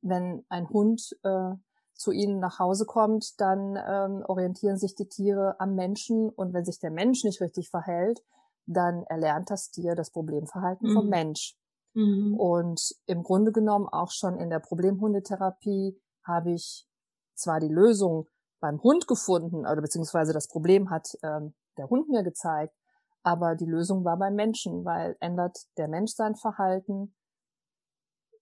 wenn 0.00 0.44
ein 0.48 0.68
Hund 0.70 1.16
äh, 1.24 1.54
zu 1.94 2.12
ihnen 2.12 2.38
nach 2.38 2.58
Hause 2.58 2.86
kommt, 2.86 3.40
dann 3.40 3.76
ähm, 3.76 4.24
orientieren 4.26 4.78
sich 4.78 4.94
die 4.94 5.08
Tiere 5.08 5.56
am 5.58 5.74
Menschen 5.74 6.30
und 6.30 6.54
wenn 6.54 6.64
sich 6.64 6.78
der 6.78 6.92
Mensch 6.92 7.24
nicht 7.24 7.40
richtig 7.40 7.70
verhält, 7.70 8.22
dann 8.66 9.02
erlernt 9.04 9.50
das 9.50 9.70
Tier 9.70 9.94
das 9.94 10.10
Problemverhalten 10.10 10.90
mhm. 10.90 10.94
vom 10.94 11.08
Mensch. 11.08 11.57
Mhm. 11.98 12.38
Und 12.38 12.94
im 13.06 13.24
Grunde 13.24 13.50
genommen 13.50 13.88
auch 13.88 14.12
schon 14.12 14.38
in 14.38 14.50
der 14.50 14.60
Problemhundetherapie 14.60 16.00
habe 16.22 16.52
ich 16.52 16.86
zwar 17.34 17.58
die 17.58 17.68
Lösung 17.68 18.28
beim 18.60 18.80
Hund 18.82 19.08
gefunden, 19.08 19.66
oder 19.66 19.80
beziehungsweise 19.80 20.32
das 20.32 20.46
Problem 20.46 20.90
hat 20.90 21.08
ähm, 21.24 21.54
der 21.76 21.90
Hund 21.90 22.08
mir 22.08 22.22
gezeigt, 22.22 22.74
aber 23.24 23.56
die 23.56 23.66
Lösung 23.66 24.04
war 24.04 24.16
beim 24.16 24.36
Menschen, 24.36 24.84
weil 24.84 25.16
ändert 25.18 25.58
der 25.76 25.88
Mensch 25.88 26.12
sein 26.12 26.36
Verhalten, 26.36 27.14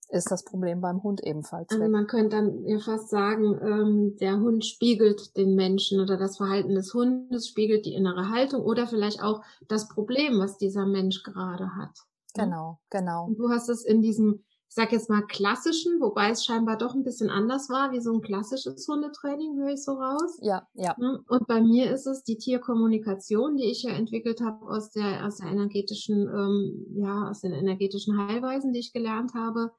ist 0.09 0.31
das 0.31 0.45
Problem 0.45 0.81
beim 0.83 1.03
Hund 1.03 1.23
ebenfalls. 1.25 1.71
Also 1.71 1.89
man 1.89 2.07
könnte 2.07 2.37
dann 2.37 2.65
ja 2.67 2.79
fast 2.79 3.09
sagen, 3.09 3.59
ähm, 3.63 4.17
der 4.21 4.39
Hund 4.39 4.65
spiegelt 4.65 5.37
den 5.37 5.55
Menschen 5.55 6.01
oder 6.01 6.17
das 6.19 6.37
Verhalten 6.37 6.75
des 6.75 6.93
Hundes 6.93 7.49
spiegelt 7.49 7.87
die 7.87 7.95
innere 7.95 8.29
Haltung 8.29 8.63
oder 8.63 8.87
vielleicht 8.87 9.23
auch 9.23 9.43
das 9.67 9.89
Problem, 9.89 10.39
was 10.39 10.59
dieser 10.59 10.87
Mensch 10.87 11.23
gerade 11.23 11.75
hat. 11.75 12.07
Genau, 12.45 12.79
genau. 12.91 13.27
Und 13.27 13.39
du 13.39 13.51
hast 13.51 13.69
es 13.69 13.85
in 13.85 14.03
diesem, 14.03 14.45
ich 14.69 14.75
sag 14.75 14.93
jetzt 14.93 15.09
mal 15.09 15.23
klassischen, 15.23 16.01
wobei 16.01 16.31
es 16.31 16.45
scheinbar 16.45 16.77
doch 16.77 16.95
ein 16.95 17.05
bisschen 17.05 17.31
anders 17.31 17.69
war, 17.69 17.93
wie 17.93 18.01
so 18.01 18.13
ein 18.13 18.21
klassisches 18.21 18.87
Hundetraining, 18.89 19.57
höre 19.59 19.73
ich 19.73 19.85
so 19.85 19.93
raus. 19.93 20.39
Ja, 20.43 20.67
ja. 20.75 20.95
Ne? 20.99 21.23
Und 21.29 21.47
bei 21.47 21.61
mir 21.61 21.91
ist 21.91 22.07
es 22.07 22.23
die 22.23 22.39
Tierkommunikation, 22.39 23.57
die 23.57 23.71
ich 23.71 23.83
ja 23.83 23.93
entwickelt 23.93 24.41
habe 24.41 24.67
aus 24.67 24.91
der, 24.91 25.27
aus 25.27 25.39
der 25.39 25.51
energetischen, 25.51 26.29
ähm, 26.29 26.87
ja, 26.95 27.29
aus 27.31 27.41
den 27.41 27.53
energetischen 27.53 28.19
Heilweisen, 28.19 28.73
die 28.73 28.81
ich 28.81 28.93
gelernt 28.93 29.35
habe. 29.35 29.73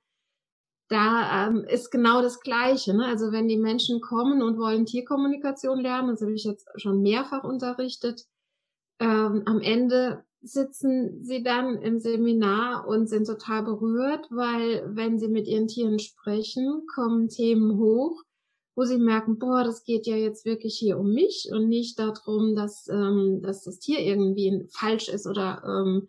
Da 0.90 1.48
ähm, 1.48 1.66
ist 1.66 1.92
genau 1.92 2.22
das 2.22 2.40
Gleiche. 2.40 2.94
Ne? 2.94 3.06
Also 3.06 3.34
wenn 3.34 3.50
die 3.50 3.58
Menschen 3.58 4.00
kommen 4.00 4.42
und 4.42 4.58
wollen 4.58 4.86
Tierkommunikation 4.86 5.80
lernen, 5.80 6.10
das 6.10 6.22
habe 6.22 6.34
ich 6.34 6.46
jetzt 6.46 6.68
schon 6.78 7.02
mehrfach 7.02 7.44
unterrichtet, 7.44 8.26
ähm, 9.00 9.44
am 9.46 9.60
Ende 9.60 10.24
sitzen 10.42 11.24
sie 11.24 11.44
dann 11.44 11.82
im 11.82 12.00
Seminar 12.00 12.88
und 12.88 13.08
sind 13.08 13.26
total 13.26 13.64
berührt, 13.64 14.28
weil 14.30 14.84
wenn 14.96 15.20
sie 15.20 15.28
mit 15.28 15.48
ihren 15.48 15.68
Tieren 15.68 16.00
sprechen, 16.00 16.86
kommen 16.94 17.30
Themen 17.30 17.78
hoch, 17.78 18.24
wo 18.76 18.84
sie 18.84 19.00
merken, 19.00 19.40
boah, 19.40 19.64
das 19.64 19.84
geht 19.84 20.06
ja 20.06 20.16
jetzt 20.16 20.46
wirklich 20.46 20.78
hier 20.78 21.00
um 21.00 21.12
mich 21.12 21.50
und 21.52 21.68
nicht 21.68 21.98
darum, 21.98 22.56
dass, 22.56 22.88
ähm, 22.88 23.42
dass 23.42 23.64
das 23.64 23.80
Tier 23.80 24.00
irgendwie 24.00 24.68
falsch 24.70 25.10
ist 25.10 25.26
oder 25.26 25.64
ähm, 25.66 26.08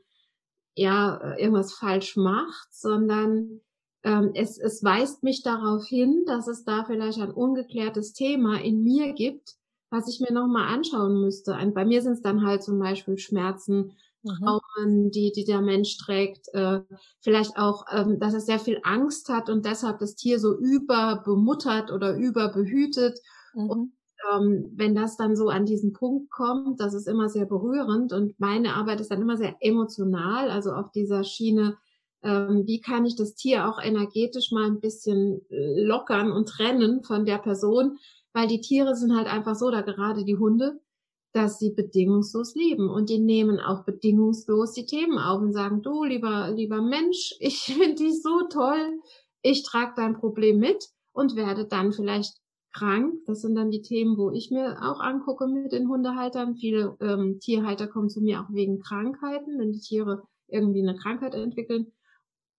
ja 0.77 1.37
irgendwas 1.39 1.73
falsch 1.73 2.17
macht, 2.17 2.69
sondern 2.71 3.63
ähm, 4.05 4.33
es, 4.35 4.59
es 4.59 4.85
weist 4.85 5.23
mich 5.23 5.43
darauf 5.43 5.87
hin, 5.87 6.25
dass 6.27 6.47
es 6.47 6.65
da 6.65 6.85
vielleicht 6.85 7.21
ein 7.21 7.33
ungeklärtes 7.33 8.13
Thema 8.13 8.61
in 8.61 8.85
mir 8.85 9.13
gibt, 9.13 9.57
was 9.91 10.09
ich 10.09 10.21
mir 10.21 10.33
nochmal 10.33 10.73
anschauen 10.73 11.21
müsste. 11.21 11.53
Und 11.55 11.75
bei 11.75 11.85
mir 11.85 12.03
sind 12.03 12.13
es 12.13 12.23
dann 12.23 12.45
halt 12.45 12.63
zum 12.63 12.79
Beispiel 12.79 13.19
Schmerzen, 13.19 13.97
Traumen, 14.29 15.05
mhm. 15.05 15.11
die, 15.11 15.33
die 15.33 15.45
der 15.45 15.61
Mensch 15.61 15.97
trägt. 15.99 16.49
Äh, 16.53 16.81
vielleicht 17.21 17.57
auch, 17.57 17.85
ähm, 17.93 18.19
dass 18.19 18.35
er 18.35 18.41
sehr 18.41 18.59
viel 18.59 18.81
Angst 18.83 19.29
hat 19.29 19.51
und 19.51 19.65
deshalb 19.65 19.99
das 19.99 20.15
Tier 20.15 20.39
so 20.39 20.57
überbemuttert 20.57 21.91
oder 21.91 22.17
überbehütet. 22.17 23.19
Mhm. 23.55 23.71
Und 23.71 23.93
ähm, 24.33 24.73
wenn 24.75 24.95
das 24.95 25.17
dann 25.17 25.37
so 25.37 25.49
an 25.49 25.67
diesen 25.67 25.93
Punkt 25.93 26.31
kommt, 26.31 26.81
das 26.81 26.95
ist 26.95 27.07
immer 27.07 27.29
sehr 27.29 27.47
berührend 27.47 28.13
und 28.13 28.39
meine 28.39 28.75
Arbeit 28.75 29.01
ist 29.01 29.11
dann 29.11 29.23
immer 29.23 29.37
sehr 29.37 29.57
emotional, 29.61 30.51
also 30.51 30.73
auf 30.73 30.91
dieser 30.91 31.25
Schiene, 31.25 31.77
ähm, 32.23 32.65
wie 32.67 32.81
kann 32.81 33.07
ich 33.07 33.17
das 33.17 33.35
Tier 33.35 33.69
auch 33.69 33.81
energetisch 33.81 34.51
mal 34.51 34.67
ein 34.67 34.81
bisschen 34.81 35.41
äh, 35.51 35.83
lockern 35.83 36.33
und 36.33 36.49
trennen 36.49 37.05
von 37.05 37.25
der 37.25 37.39
Person, 37.39 37.99
weil 38.33 38.49
die 38.49 38.61
Tiere 38.61 38.97
sind 38.97 39.17
halt 39.17 39.29
einfach 39.29 39.55
so, 39.55 39.71
da 39.71 39.83
gerade 39.83 40.25
die 40.25 40.37
Hunde, 40.37 40.81
dass 41.33 41.59
sie 41.59 41.71
bedingungslos 41.71 42.55
lieben 42.55 42.89
und 42.89 43.11
die 43.11 43.19
nehmen 43.19 43.61
auch 43.61 43.85
bedingungslos 43.85 44.73
die 44.73 44.87
Themen 44.87 45.19
auf 45.19 45.41
und 45.41 45.53
sagen, 45.53 45.83
du 45.83 46.05
lieber, 46.05 46.51
lieber 46.51 46.81
Mensch, 46.81 47.35
ich 47.41 47.61
finde 47.61 47.95
dich 47.97 48.23
so 48.23 48.49
toll, 48.49 49.01
ich 49.43 49.63
trage 49.63 49.93
dein 49.97 50.19
Problem 50.19 50.59
mit 50.59 50.89
und 51.13 51.37
werde 51.37 51.67
dann 51.67 51.93
vielleicht 51.93 52.39
krank. 52.73 53.15
Das 53.27 53.41
sind 53.41 53.55
dann 53.55 53.71
die 53.71 53.83
Themen, 53.83 54.17
wo 54.17 54.31
ich 54.31 54.51
mir 54.51 54.79
auch 54.83 55.01
angucke 55.01 55.47
mit 55.47 55.73
den 55.73 55.89
Hundehaltern. 55.89 56.57
Viele 56.57 56.97
ähm, 57.01 57.39
Tierhalter 57.41 57.87
kommen 57.87 58.09
zu 58.09 58.21
mir 58.21 58.41
auch 58.41 58.53
wegen 58.53 58.81
Krankheiten, 58.81 59.59
wenn 59.59 59.73
die 59.73 59.81
Tiere 59.81 60.23
irgendwie 60.49 60.83
eine 60.83 60.97
Krankheit 60.97 61.35
entwickeln. 61.35 61.93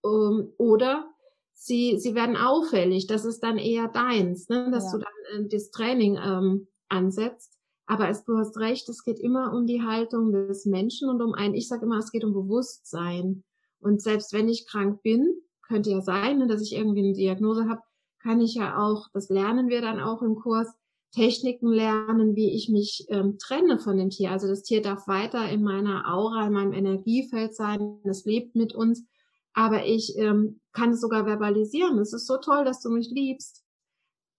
Ähm, 0.04 0.52
oder 0.58 1.10
sie, 1.54 1.98
sie 1.98 2.14
werden 2.14 2.36
auffällig. 2.36 3.06
Das 3.06 3.24
ist 3.24 3.40
dann 3.40 3.58
eher 3.58 3.88
deins, 3.88 4.48
ne? 4.48 4.70
dass 4.70 4.92
ja. 4.92 4.98
du 4.98 5.04
dann 5.04 5.44
äh, 5.44 5.48
das 5.48 5.70
Training 5.70 6.18
ähm, 6.22 6.68
ansetzt. 6.88 7.59
Aber 7.90 8.08
es, 8.08 8.22
du 8.22 8.38
hast 8.38 8.56
recht, 8.58 8.88
es 8.88 9.02
geht 9.02 9.18
immer 9.18 9.52
um 9.52 9.66
die 9.66 9.82
Haltung 9.82 10.30
des 10.30 10.64
Menschen 10.64 11.08
und 11.08 11.20
um 11.20 11.34
ein, 11.34 11.54
ich 11.54 11.66
sage 11.66 11.86
immer, 11.86 11.98
es 11.98 12.12
geht 12.12 12.22
um 12.22 12.32
Bewusstsein. 12.32 13.42
Und 13.80 14.00
selbst 14.00 14.32
wenn 14.32 14.48
ich 14.48 14.68
krank 14.68 15.02
bin, 15.02 15.28
könnte 15.66 15.90
ja 15.90 16.00
sein, 16.00 16.38
ne, 16.38 16.46
dass 16.46 16.62
ich 16.62 16.72
irgendwie 16.72 17.00
eine 17.00 17.14
Diagnose 17.14 17.68
habe, 17.68 17.80
kann 18.22 18.40
ich 18.40 18.54
ja 18.54 18.78
auch, 18.78 19.08
das 19.12 19.28
lernen 19.28 19.70
wir 19.70 19.80
dann 19.80 19.98
auch 19.98 20.22
im 20.22 20.36
Kurs, 20.36 20.68
Techniken 21.10 21.66
lernen, 21.66 22.36
wie 22.36 22.54
ich 22.54 22.68
mich 22.68 23.06
ähm, 23.08 23.38
trenne 23.40 23.80
von 23.80 23.96
dem 23.96 24.10
Tier. 24.10 24.30
Also 24.30 24.46
das 24.46 24.62
Tier 24.62 24.82
darf 24.82 25.08
weiter 25.08 25.48
in 25.48 25.64
meiner 25.64 26.14
Aura, 26.14 26.46
in 26.46 26.52
meinem 26.52 26.72
Energiefeld 26.72 27.56
sein, 27.56 27.98
es 28.04 28.24
lebt 28.24 28.54
mit 28.54 28.72
uns, 28.72 29.04
aber 29.52 29.84
ich 29.84 30.16
ähm, 30.16 30.60
kann 30.72 30.90
es 30.90 31.00
sogar 31.00 31.26
verbalisieren. 31.26 31.98
Es 31.98 32.12
ist 32.12 32.28
so 32.28 32.36
toll, 32.36 32.64
dass 32.64 32.80
du 32.82 32.90
mich 32.90 33.10
liebst 33.10 33.64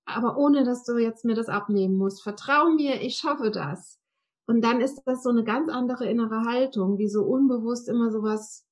aber 0.06 0.38
ohne 0.38 0.64
dass 0.64 0.84
du 0.84 0.98
jetzt 0.98 1.26
mir 1.26 1.36
das 1.36 1.50
abnehmen 1.50 1.96
musst. 1.96 2.24
Vertrau 2.24 2.70
mir, 2.70 3.02
ich 3.02 3.18
schaffe 3.18 3.52
das. 3.52 4.00
Und 4.48 4.62
dann 4.62 4.82
ist 4.82 5.02
das 5.06 5.24
so 5.24 5.30
eine 5.30 5.44
ganz 5.44 5.70
andere 5.70 6.10
innere 6.10 6.44
Haltung, 6.46 6.98
wie 6.98 7.08
so 7.08 7.24
unbewusst 7.24 7.88
immer 7.88 8.12
sowas 8.12 8.66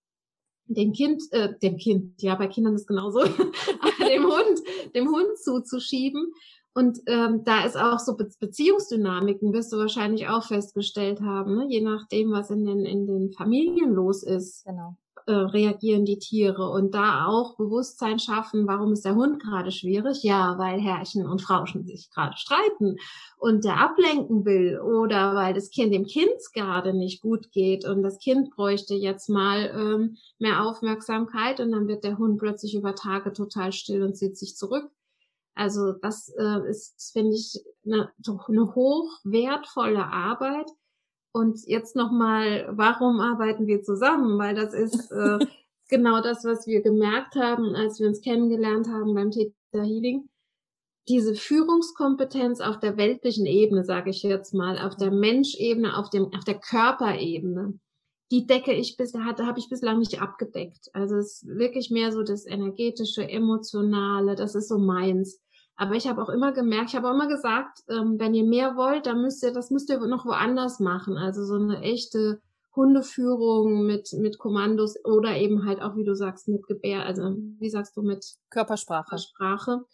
dem 0.65 0.91
Kind, 0.91 1.23
äh, 1.31 1.57
dem 1.59 1.77
Kind, 1.77 2.21
ja, 2.21 2.35
bei 2.35 2.47
Kindern 2.47 2.75
ist 2.75 2.87
genauso, 2.87 3.19
dem 3.99 4.23
Hund, 4.23 4.93
dem 4.93 5.07
Hund 5.07 5.37
zuzuschieben. 5.37 6.33
Und 6.73 6.99
ähm, 7.07 7.43
da 7.43 7.65
ist 7.65 7.77
auch 7.77 7.99
so 7.99 8.15
Be 8.15 8.29
Beziehungsdynamiken, 8.39 9.53
wirst 9.53 9.73
du 9.73 9.77
wahrscheinlich 9.77 10.27
auch 10.27 10.45
festgestellt 10.45 11.21
haben, 11.21 11.55
ne? 11.55 11.65
je 11.67 11.81
nachdem, 11.81 12.31
was 12.31 12.51
in 12.51 12.65
den, 12.65 12.85
in 12.85 13.07
den 13.07 13.31
Familien 13.31 13.91
los 13.91 14.23
ist. 14.23 14.65
Genau 14.65 14.95
äh, 15.25 15.31
reagieren 15.31 16.05
die 16.05 16.19
Tiere 16.19 16.69
und 16.69 16.93
da 16.93 17.25
auch 17.25 17.55
Bewusstsein 17.57 18.19
schaffen, 18.19 18.67
warum 18.67 18.93
ist 18.93 19.05
der 19.05 19.15
Hund 19.15 19.41
gerade 19.41 19.71
schwierig? 19.71 20.23
Ja, 20.23 20.57
weil 20.57 20.79
Herrchen 20.79 21.27
und 21.27 21.41
Frauchen 21.41 21.85
sich 21.85 22.09
gerade 22.11 22.37
streiten 22.37 22.97
und 23.37 23.63
der 23.63 23.79
ablenken 23.79 24.45
will 24.45 24.79
oder 24.79 25.35
weil 25.35 25.53
das 25.53 25.69
Kind 25.69 25.93
dem 25.93 26.05
Kind 26.05 26.31
gerade 26.53 26.93
nicht 26.93 27.21
gut 27.21 27.51
geht 27.51 27.85
und 27.85 28.03
das 28.03 28.19
Kind 28.19 28.51
bräuchte 28.51 28.95
jetzt 28.95 29.29
mal 29.29 29.71
ähm, 29.75 30.17
mehr 30.39 30.65
Aufmerksamkeit 30.65 31.59
und 31.59 31.71
dann 31.71 31.87
wird 31.87 32.03
der 32.03 32.17
Hund 32.17 32.39
plötzlich 32.39 32.75
über 32.75 32.95
Tage 32.95 33.33
total 33.33 33.71
still 33.71 34.03
und 34.03 34.15
zieht 34.15 34.37
sich 34.37 34.55
zurück. 34.55 34.89
Also 35.55 35.91
das 35.91 36.29
äh, 36.37 36.69
ist, 36.69 37.11
finde 37.11 37.35
ich, 37.35 37.61
eine, 37.85 38.09
eine 38.47 38.75
hochwertvolle 38.75 40.05
Arbeit, 40.05 40.69
und 41.31 41.59
jetzt 41.65 41.95
nochmal, 41.95 42.67
warum 42.71 43.19
arbeiten 43.19 43.67
wir 43.67 43.81
zusammen? 43.81 44.37
Weil 44.37 44.55
das 44.55 44.73
ist 44.73 45.11
äh, 45.11 45.39
genau 45.89 46.21
das, 46.21 46.43
was 46.45 46.67
wir 46.67 46.81
gemerkt 46.81 47.35
haben, 47.35 47.75
als 47.75 47.99
wir 47.99 48.07
uns 48.07 48.21
kennengelernt 48.21 48.87
haben 48.87 49.13
beim 49.13 49.31
Theta 49.31 49.53
Healing. 49.73 50.29
diese 51.07 51.35
Führungskompetenz 51.35 52.61
auf 52.61 52.79
der 52.79 52.97
weltlichen 52.97 53.45
Ebene, 53.45 53.83
sage 53.83 54.11
ich 54.11 54.21
jetzt 54.23 54.53
mal, 54.53 54.77
auf 54.79 54.95
der 54.95 55.11
Menschebene, 55.11 55.97
auf 55.97 56.09
dem, 56.09 56.31
auf 56.33 56.43
der 56.43 56.59
Körperebene, 56.59 57.79
die 58.31 58.45
decke 58.45 58.73
ich 58.73 58.95
bis, 58.95 59.13
hatte, 59.15 59.47
habe 59.47 59.59
ich 59.59 59.69
bislang 59.69 59.99
nicht 59.99 60.21
abgedeckt. 60.21 60.89
Also 60.93 61.15
es 61.15 61.41
ist 61.41 61.47
wirklich 61.47 61.89
mehr 61.89 62.11
so 62.11 62.21
das 62.21 62.45
energetische, 62.45 63.27
emotionale, 63.27 64.35
das 64.35 64.53
ist 64.55 64.67
so 64.69 64.77
meins. 64.77 65.41
Aber 65.79 65.95
ich 65.95 66.09
habe 66.09 66.21
auch 66.21 66.27
immer 66.27 66.51
gemerkt, 66.51 66.89
ich 66.89 66.95
habe 66.97 67.07
auch 67.07 67.13
immer 67.13 67.29
gesagt, 67.29 67.85
ähm, 67.87 68.19
wenn 68.19 68.33
ihr 68.33 68.43
mehr 68.43 68.75
wollt, 68.75 69.05
dann 69.05 69.21
müsst 69.21 69.41
ihr, 69.43 69.53
das 69.53 69.71
müsst 69.71 69.89
ihr 69.89 69.97
noch 70.07 70.25
woanders 70.25 70.81
machen. 70.81 71.15
Also 71.15 71.45
so 71.45 71.55
eine 71.55 71.79
echte 71.79 72.41
Hundeführung 72.75 73.85
mit, 73.85 74.11
mit 74.11 74.37
Kommandos 74.37 74.97
oder 75.05 75.37
eben 75.37 75.65
halt 75.65 75.81
auch, 75.81 75.95
wie 75.95 76.03
du 76.03 76.17
sagst, 76.17 76.49
mit 76.49 76.67
Gebär, 76.67 77.05
also 77.05 77.33
wie 77.59 77.69
sagst 77.69 77.95
du, 77.95 78.01
mit 78.01 78.25
Körpersprache. 78.49 79.07
Körpersprache. 79.07 79.85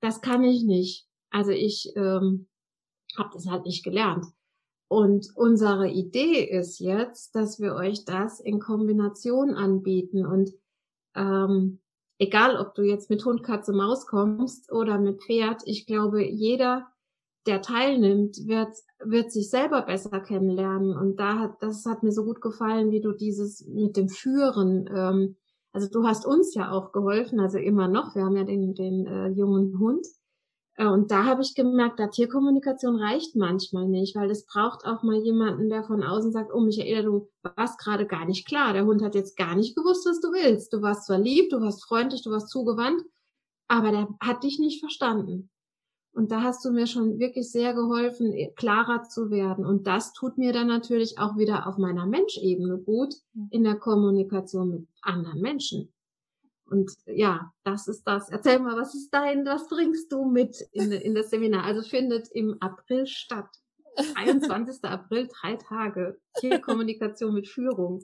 Das 0.00 0.22
kann 0.22 0.42
ich 0.42 0.64
nicht. 0.64 1.06
Also 1.30 1.52
ich 1.52 1.92
ähm, 1.94 2.48
habe 3.16 3.30
das 3.32 3.46
halt 3.46 3.64
nicht 3.64 3.84
gelernt. 3.84 4.26
Und 4.88 5.28
unsere 5.36 5.88
Idee 5.88 6.44
ist 6.44 6.80
jetzt, 6.80 7.36
dass 7.36 7.60
wir 7.60 7.76
euch 7.76 8.04
das 8.04 8.40
in 8.40 8.58
Kombination 8.58 9.54
anbieten 9.54 10.26
und 10.26 10.50
ähm, 11.14 11.80
egal 12.18 12.56
ob 12.56 12.74
du 12.74 12.82
jetzt 12.82 13.10
mit 13.10 13.24
Hund, 13.24 13.42
Katze, 13.42 13.72
Maus 13.72 14.06
kommst 14.06 14.70
oder 14.72 14.98
mit 14.98 15.22
Pferd, 15.22 15.62
ich 15.66 15.86
glaube, 15.86 16.24
jeder, 16.24 16.88
der 17.46 17.62
teilnimmt, 17.62 18.46
wird, 18.46 18.74
wird 19.02 19.32
sich 19.32 19.50
selber 19.50 19.82
besser 19.82 20.20
kennenlernen. 20.20 20.96
Und 20.96 21.18
da 21.18 21.38
hat, 21.38 21.54
das 21.60 21.84
hat 21.86 22.02
mir 22.02 22.12
so 22.12 22.24
gut 22.24 22.40
gefallen, 22.40 22.90
wie 22.90 23.00
du 23.00 23.12
dieses 23.12 23.66
mit 23.66 23.96
dem 23.96 24.08
Führen, 24.08 24.88
ähm, 24.94 25.36
also 25.72 25.88
du 25.88 26.06
hast 26.06 26.26
uns 26.26 26.54
ja 26.54 26.70
auch 26.70 26.92
geholfen, 26.92 27.40
also 27.40 27.58
immer 27.58 27.88
noch, 27.88 28.14
wir 28.14 28.24
haben 28.24 28.36
ja 28.36 28.44
den, 28.44 28.74
den 28.74 29.06
äh, 29.06 29.28
jungen 29.28 29.78
Hund. 29.78 30.06
Äh, 30.76 30.86
und 30.86 31.10
da 31.10 31.24
habe 31.24 31.42
ich 31.42 31.54
gemerkt, 31.54 31.98
da 31.98 32.08
Tierkommunikation 32.08 32.96
reicht 32.96 33.36
manchmal 33.36 33.86
nicht, 33.88 34.16
weil 34.16 34.30
es 34.30 34.46
braucht 34.46 34.84
auch 34.84 35.02
mal 35.02 35.16
jemanden, 35.16 35.68
der 35.68 35.84
von 35.84 36.02
außen 36.02 36.32
sagt, 36.32 36.52
oh 36.52 36.60
Michaela, 36.60 37.02
du 37.02 37.28
warst 37.56 37.78
gerade 37.78 38.06
gar 38.06 38.24
nicht 38.24 38.46
klar. 38.46 38.72
Der 38.72 38.86
Hund 38.86 39.02
hat 39.02 39.14
jetzt 39.14 39.36
gar 39.36 39.54
nicht 39.54 39.76
gewusst, 39.76 40.06
was 40.06 40.20
du 40.20 40.28
willst. 40.28 40.72
Du 40.72 40.82
warst 40.82 41.06
zwar 41.06 41.18
lieb, 41.18 41.50
du 41.50 41.60
warst 41.60 41.84
freundlich, 41.84 42.22
du 42.22 42.30
warst 42.30 42.50
zugewandt, 42.50 43.02
aber 43.68 43.90
der 43.90 44.08
hat 44.20 44.44
dich 44.44 44.58
nicht 44.58 44.80
verstanden. 44.80 45.50
Und 46.14 46.30
da 46.30 46.42
hast 46.42 46.62
du 46.64 46.70
mir 46.70 46.86
schon 46.86 47.18
wirklich 47.18 47.50
sehr 47.50 47.72
geholfen, 47.72 48.34
eh, 48.34 48.52
klarer 48.54 49.04
zu 49.04 49.30
werden. 49.30 49.64
Und 49.64 49.86
das 49.86 50.12
tut 50.12 50.36
mir 50.36 50.52
dann 50.52 50.66
natürlich 50.66 51.18
auch 51.18 51.38
wieder 51.38 51.66
auf 51.66 51.78
meiner 51.78 52.06
Menschebene 52.06 52.78
gut 52.78 53.14
hm. 53.32 53.48
in 53.50 53.64
der 53.64 53.76
Kommunikation 53.76 54.70
mit 54.70 54.88
anderen 55.00 55.40
Menschen. 55.40 55.92
Und 56.72 56.90
ja, 57.06 57.52
das 57.64 57.86
ist 57.86 58.02
das. 58.04 58.30
Erzähl 58.30 58.58
mal, 58.58 58.76
was 58.76 58.94
ist 58.94 59.10
dein, 59.10 59.44
was 59.44 59.68
bringst 59.68 60.10
du 60.10 60.24
mit 60.24 60.56
in, 60.72 60.90
in 60.90 61.14
das 61.14 61.28
Seminar? 61.30 61.64
Also 61.64 61.82
findet 61.82 62.28
im 62.32 62.56
April 62.60 63.06
statt. 63.06 63.48
21. 64.14 64.82
April, 64.84 65.28
drei 65.28 65.56
Tage. 65.56 66.18
Kommunikation 66.64 67.34
mit 67.34 67.46
Führung. 67.46 68.02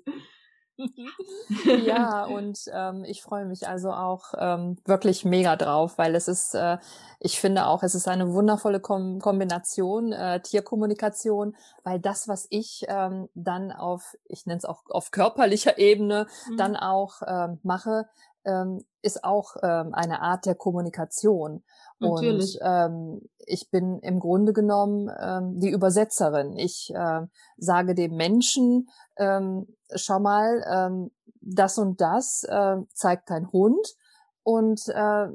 ja, 1.65 2.25
und 2.27 2.59
ähm, 2.73 3.05
ich 3.05 3.23
freue 3.23 3.47
mich 3.47 3.67
also 3.67 3.91
auch 3.91 4.35
ähm, 4.39 4.77
wirklich 4.85 5.25
mega 5.25 5.57
drauf, 5.57 5.99
weil 5.99 6.15
es 6.15 6.29
ist, 6.29 6.55
äh, 6.55 6.79
ich 7.19 7.41
finde 7.41 7.67
auch, 7.67 7.83
es 7.83 7.97
ist 7.97 8.07
eine 8.07 8.33
wundervolle 8.33 8.79
Kom 8.79 9.19
Kombination 9.19 10.13
äh, 10.13 10.41
Tierkommunikation, 10.41 11.57
weil 11.83 11.99
das, 11.99 12.29
was 12.29 12.47
ich 12.51 12.85
ähm, 12.89 13.29
dann 13.35 13.73
auf, 13.73 14.17
ich 14.27 14.47
nenne 14.47 14.59
es 14.59 14.65
auch 14.65 14.83
auf 14.89 15.11
körperlicher 15.11 15.79
Ebene, 15.79 16.29
mhm. 16.49 16.57
dann 16.57 16.77
auch 16.77 17.23
ähm, 17.27 17.59
mache, 17.65 18.07
ähm, 18.49 18.85
ist 19.03 19.23
auch 19.25 19.57
ähm, 19.63 19.95
eine 19.95 20.23
Art 20.23 20.47
der 20.47 20.55
Kommunikation. 20.55 21.63
Natürlich. 22.01 22.61
Und 22.61 22.67
ähm, 22.67 23.29
ich 23.39 23.71
bin 23.71 23.99
im 24.01 24.21
Grunde 24.21 24.53
genommen 24.53 25.11
ähm, 25.21 25.61
die 25.61 25.71
Übersetzerin. 25.71 26.57
Ich 26.57 26.93
äh, 26.95 27.27
sage 27.57 27.95
dem 27.95 28.17
Menschen, 28.17 28.89
ähm, 29.17 29.67
schau 29.95 30.21
mal, 30.21 30.65
ähm, 30.71 31.11
das 31.41 31.79
und 31.79 32.01
das 32.01 32.45
äh, 32.45 32.77
zeigt 32.93 33.31
dein 33.31 33.51
Hund 33.53 33.97
und 34.43 34.89
äh, 34.89 35.29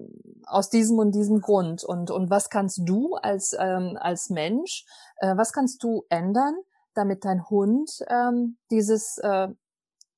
aus 0.46 0.70
diesem 0.70 1.00
und 1.00 1.13
diesem 1.13 1.41
Grund. 1.41 1.84
Und, 1.84 2.12
und 2.12 2.29
was 2.29 2.50
kannst 2.50 2.82
du 2.84 3.15
als, 3.15 3.55
ähm, 3.60 3.98
als 4.00 4.29
Mensch, 4.29 4.86
äh, 5.17 5.36
was 5.36 5.53
kannst 5.53 5.84
du 5.84 6.03
ändern, 6.10 6.55
damit 6.93 7.25
dein 7.25 7.50
Hund 7.50 7.91
ähm, 8.08 8.58
dieses 8.72 9.17
äh, 9.20 9.50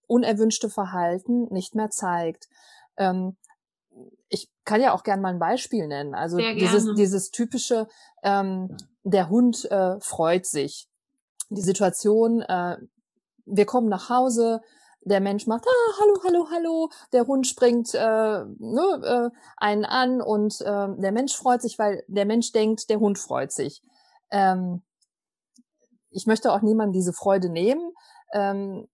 unerwünschte 0.07 0.69
Verhalten 0.69 1.51
nicht 1.51 1.75
mehr 1.75 1.89
zeigt? 1.89 2.47
Ähm, 2.97 3.37
ich 4.29 4.49
kann 4.65 4.81
ja 4.81 4.93
auch 4.93 5.03
gern 5.03 5.21
mal 5.21 5.29
ein 5.29 5.39
Beispiel 5.39 5.87
nennen. 5.87 6.15
Also 6.15 6.37
dieses, 6.37 6.93
dieses 6.95 7.31
typische, 7.31 7.87
ähm, 8.23 8.75
der 9.03 9.29
Hund 9.29 9.65
äh, 9.71 9.99
freut 9.99 10.45
sich. 10.45 10.89
Die 11.49 11.61
Situation, 11.61 12.41
äh, 12.41 12.77
wir 13.45 13.65
kommen 13.65 13.87
nach 13.87 14.09
Hause, 14.09 14.61
der 15.01 15.19
Mensch 15.19 15.45
macht, 15.45 15.65
ah, 15.67 15.99
hallo, 15.99 16.19
hallo, 16.25 16.47
hallo, 16.51 16.89
der 17.13 17.27
Hund 17.27 17.45
springt 17.45 17.93
äh, 17.93 17.99
ne, 17.99 19.31
äh, 19.31 19.37
einen 19.57 19.85
an 19.85 20.19
und 20.19 20.59
äh, 20.61 20.87
der 20.97 21.11
Mensch 21.11 21.35
freut 21.35 21.61
sich, 21.61 21.77
weil 21.77 22.03
der 22.07 22.25
Mensch 22.25 22.51
denkt, 22.51 22.89
der 22.89 22.99
Hund 22.99 23.19
freut 23.19 23.51
sich. 23.51 23.83
Ähm, 24.31 24.81
ich 26.09 26.25
möchte 26.25 26.51
auch 26.51 26.61
niemandem 26.61 26.93
diese 26.93 27.13
Freude 27.13 27.49
nehmen. 27.49 27.91
Ähm, 28.33 28.87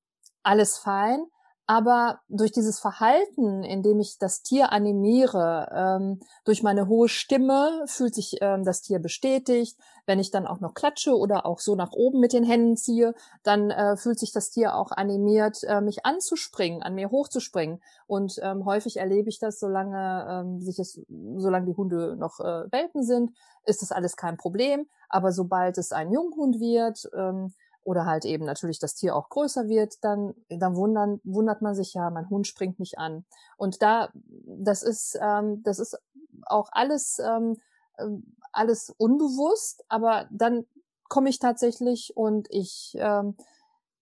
alles 0.43 0.78
fein. 0.78 1.26
Aber 1.67 2.19
durch 2.28 2.52
dieses 2.52 2.80
Verhalten, 2.80 3.63
in 3.63 3.82
dem 3.84 4.00
ich 4.00 4.17
das 4.17 4.41
Tier 4.41 4.71
animiere, 4.71 5.69
ähm, 5.74 6.19
durch 6.43 6.63
meine 6.63 6.88
hohe 6.88 7.08
Stimme 7.08 7.84
fühlt 7.86 8.15
sich 8.15 8.38
ähm, 8.41 8.65
das 8.65 8.82
Tier 8.82 9.00
bestätigt. 9.00 9.78
Wenn 10.06 10.19
ich 10.19 10.32
dann 10.32 10.47
auch 10.47 10.60
noch 10.60 10.74
klatsche 10.74 11.15
oder 11.17 11.45
auch 11.45 11.60
so 11.60 11.76
nach 11.76 11.91
oben 11.93 12.19
mit 12.19 12.34
den 12.34 12.43
Händen 12.43 12.76
ziehe, 12.76 13.13
dann 13.43 13.69
äh, 13.69 13.95
fühlt 13.95 14.19
sich 14.19 14.34
das 14.34 14.50
Tier 14.50 14.76
auch 14.76 14.91
animiert, 14.91 15.63
äh, 15.63 15.80
mich 15.80 16.06
anzuspringen, 16.06 16.82
an 16.82 16.95
mir 16.95 17.12
hochzuspringen. 17.12 17.82
Und 18.08 18.39
ähm, 18.41 18.65
häufig 18.65 18.97
erlebe 18.97 19.30
ich 19.30 19.39
das, 19.39 19.60
solange 19.60 20.28
ähm, 20.30 20.62
sich 20.62 20.80
es, 20.80 21.00
solange 21.38 21.67
die 21.67 21.78
Hunde 21.78 22.17
noch 22.17 22.39
äh, 22.39 22.71
Welpen 22.71 23.04
sind, 23.04 23.32
ist 23.65 23.82
das 23.82 23.91
alles 23.91 24.17
kein 24.17 24.36
Problem. 24.36 24.88
Aber 25.08 25.32
sobald 25.32 25.78
es 25.78 25.91
ein 25.91 26.12
Junghund 26.12 26.60
wird, 26.60 27.10
ähm, 27.15 27.54
oder 27.84 28.06
halt 28.06 28.26
eben 28.26 28.46
natürlich 28.46 28.80
das 28.80 28.96
Tier 28.96 29.15
auch 29.15 29.30
größer 29.30 29.67
wird, 29.67 30.04
dann, 30.04 30.34
dann 30.50 30.76
wundern, 30.76 31.20
wundert 31.24 31.62
man 31.62 31.76
sich 31.76 31.94
ja, 31.94 32.10
mein 32.10 32.30
Hund 32.30 32.48
springt 32.48 32.80
mich 32.80 33.00
an. 33.00 33.26
Und 33.58 33.82
da, 33.82 34.10
das 34.46 34.84
ist, 34.84 35.17
ähm, 35.22 35.63
das 35.63 35.80
ist 35.80 35.98
auch 36.46 36.70
alles, 36.72 37.20
ähm, 37.20 37.58
ähm, 37.98 38.36
alles 38.52 38.94
unbewusst, 38.98 39.84
aber 39.88 40.28
dann 40.30 40.65
komme 41.08 41.30
ich 41.30 41.39
tatsächlich 41.39 42.13
und 42.15 42.48
ich 42.52 42.96
ähm, 43.00 43.36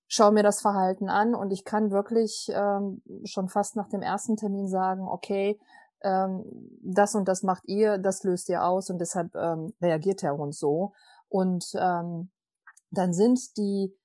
schaue 0.07 0.31
mir 0.31 0.43
das 0.43 0.61
Verhalten 0.61 1.07
an 1.07 1.35
und 1.35 1.51
ich 1.51 1.63
kann 1.63 1.91
wirklich 1.91 2.51
ähm, 2.53 3.01
schon 3.23 3.47
fast 3.47 3.75
nach 3.75 3.89
dem 3.89 4.01
ersten 4.01 4.37
Termin 4.37 4.67
sagen, 4.67 5.07
okay, 5.07 5.59
ähm, 6.01 6.43
das 6.81 7.15
und 7.15 7.27
das 7.27 7.43
macht 7.43 7.63
ihr, 7.67 7.97
das 7.97 8.23
löst 8.23 8.49
ihr 8.49 8.63
aus 8.63 8.89
und 8.89 8.99
deshalb 8.99 9.35
ähm, 9.35 9.73
reagiert 9.81 10.21
der 10.21 10.35
Hund 10.35 10.55
so. 10.55 10.93
Und 11.29 11.65
ähm, 11.75 12.29
dann 12.91 13.13
sind 13.13 13.57
die 13.57 13.95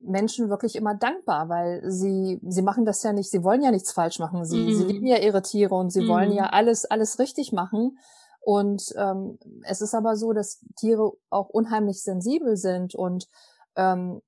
Menschen 0.00 0.48
wirklich 0.48 0.76
immer 0.76 0.94
dankbar, 0.94 1.48
weil 1.48 1.82
sie, 1.90 2.40
sie 2.42 2.62
machen 2.62 2.84
das 2.84 3.02
ja 3.02 3.12
nicht, 3.12 3.30
sie 3.30 3.44
wollen 3.44 3.62
ja 3.62 3.70
nichts 3.70 3.92
falsch 3.92 4.18
machen. 4.18 4.44
Sie, 4.44 4.58
mhm. 4.58 4.74
sie 4.74 4.84
lieben 4.84 5.06
ja 5.06 5.18
ihre 5.18 5.42
Tiere 5.42 5.74
und 5.74 5.90
sie 5.90 6.02
mhm. 6.02 6.08
wollen 6.08 6.32
ja 6.32 6.46
alles, 6.46 6.86
alles 6.86 7.18
richtig 7.18 7.52
machen. 7.52 7.98
Und 8.40 8.82
ähm, 8.96 9.38
es 9.64 9.82
ist 9.82 9.94
aber 9.94 10.16
so, 10.16 10.32
dass 10.32 10.64
Tiere 10.76 11.12
auch 11.28 11.50
unheimlich 11.50 12.02
sensibel 12.02 12.56
sind 12.56 12.94
und 12.94 13.28
ähm, 13.76 14.22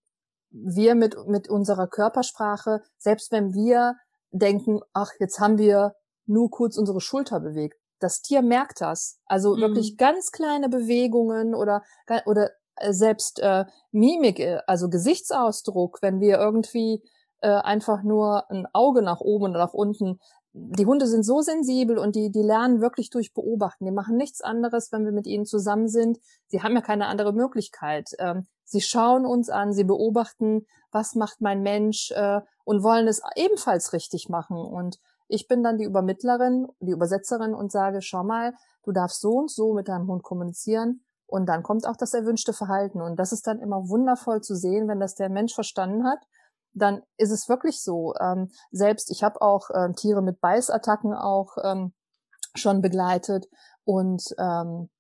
wir 0.51 0.95
mit, 0.95 1.17
mit 1.27 1.49
unserer 1.49 1.87
Körpersprache, 1.87 2.83
selbst 2.99 3.33
wenn 3.33 3.55
wir 3.55 3.97
denken, 4.31 4.81
ach, 4.93 5.11
jetzt 5.19 5.41
haben 5.41 5.57
wir 5.57 5.95
nur 6.27 6.51
kurz 6.51 6.77
unsere 6.77 7.01
Schulter 7.01 7.41
bewegt, 7.41 7.79
das 7.99 8.21
Tier 8.21 8.43
merkt 8.43 8.83
das. 8.83 9.19
Also 9.25 9.57
mhm. 9.57 9.61
wirklich 9.61 9.97
ganz 9.97 10.31
kleine 10.31 10.69
Bewegungen 10.69 11.55
oder, 11.55 11.83
oder 12.27 12.51
selbst 12.91 13.41
äh, 13.41 13.65
Mimik, 13.93 14.41
äh, 14.41 14.61
also 14.67 14.89
Gesichtsausdruck, 14.89 15.99
wenn 16.03 16.21
wir 16.21 16.39
irgendwie 16.39 17.03
äh, 17.41 17.49
einfach 17.49 18.03
nur 18.03 18.51
ein 18.51 18.67
Auge 18.73 19.03
nach 19.03 19.21
oben 19.21 19.51
oder 19.51 19.59
nach 19.59 19.75
unten, 19.75 20.19
die 20.55 20.87
Hunde 20.87 21.07
sind 21.07 21.25
so 21.25 21.41
sensibel 21.41 21.99
und 21.99 22.15
die, 22.15 22.31
die 22.31 22.43
lernen 22.43 22.81
wirklich 22.81 23.11
durch 23.11 23.33
Beobachten. 23.33 23.87
Die 23.87 23.91
machen 23.91 24.17
nichts 24.17 24.43
anderes, 24.43 24.93
wenn 24.93 25.05
wir 25.05 25.13
mit 25.13 25.27
ihnen 25.27 25.47
zusammen 25.47 25.89
sind. 25.89 26.19
Sie 26.47 26.63
haben 26.63 26.75
ja 26.75 26.83
keine 26.83 27.07
andere 27.07 27.33
Möglichkeit. 27.33 28.11
Ähm, 28.19 28.47
sie 28.65 28.83
schauen 28.83 29.25
uns 29.25 29.49
an, 29.49 29.73
sie 29.73 29.85
beobachten, 29.85 30.67
was 30.91 31.15
macht 31.15 31.41
mein 31.41 31.63
Mensch 31.63 32.11
äh, 32.11 32.41
und 32.65 32.83
wollen 32.83 33.09
es 33.09 33.23
ebenfalls 33.35 33.95
richtig 33.95 34.29
machen. 34.29 34.59
Und 34.59 34.99
ich 35.27 35.49
bin 35.49 35.63
dann 35.63 35.79
die 35.79 35.85
Übermittlerin, 35.85 36.69
die 36.81 36.93
Übersetzerin 36.93 37.55
und 37.55 37.73
sage, 37.73 38.03
schau 38.03 38.23
mal, 38.23 38.55
du 38.85 38.93
darfst 38.93 39.23
so 39.23 39.31
und 39.31 39.51
so 39.51 39.73
mit 39.73 39.89
deinem 39.89 40.07
Hund 40.07 40.23
kommunizieren 40.23 41.03
und 41.33 41.47
dann 41.47 41.63
kommt 41.63 41.87
auch 41.87 41.97
das 41.97 42.13
erwünschte 42.13 42.53
Verhalten. 42.53 43.01
Und 43.01 43.17
das 43.17 43.33
ist 43.33 43.47
dann 43.47 43.59
immer 43.59 43.89
wundervoll 43.89 44.43
zu 44.43 44.55
sehen, 44.55 44.87
wenn 44.87 45.01
das 45.01 45.15
der 45.15 45.31
Mensch 45.31 45.55
verstanden 45.55 46.05
hat. 46.05 46.19
Dann 46.75 47.01
ist 47.17 47.31
es 47.31 47.49
wirklich 47.49 47.83
so. 47.83 48.15
Ähm, 48.21 48.51
selbst 48.71 49.11
ich 49.11 49.23
habe 49.23 49.41
auch 49.41 49.71
äh, 49.71 49.91
Tiere 49.95 50.21
mit 50.21 50.43
Beißattacken 50.43 51.15
auch 51.15 51.57
ähm, 51.65 51.95
schon 52.55 52.83
begleitet. 52.83 53.49
Und 53.85 54.23
ähm, 54.37 54.91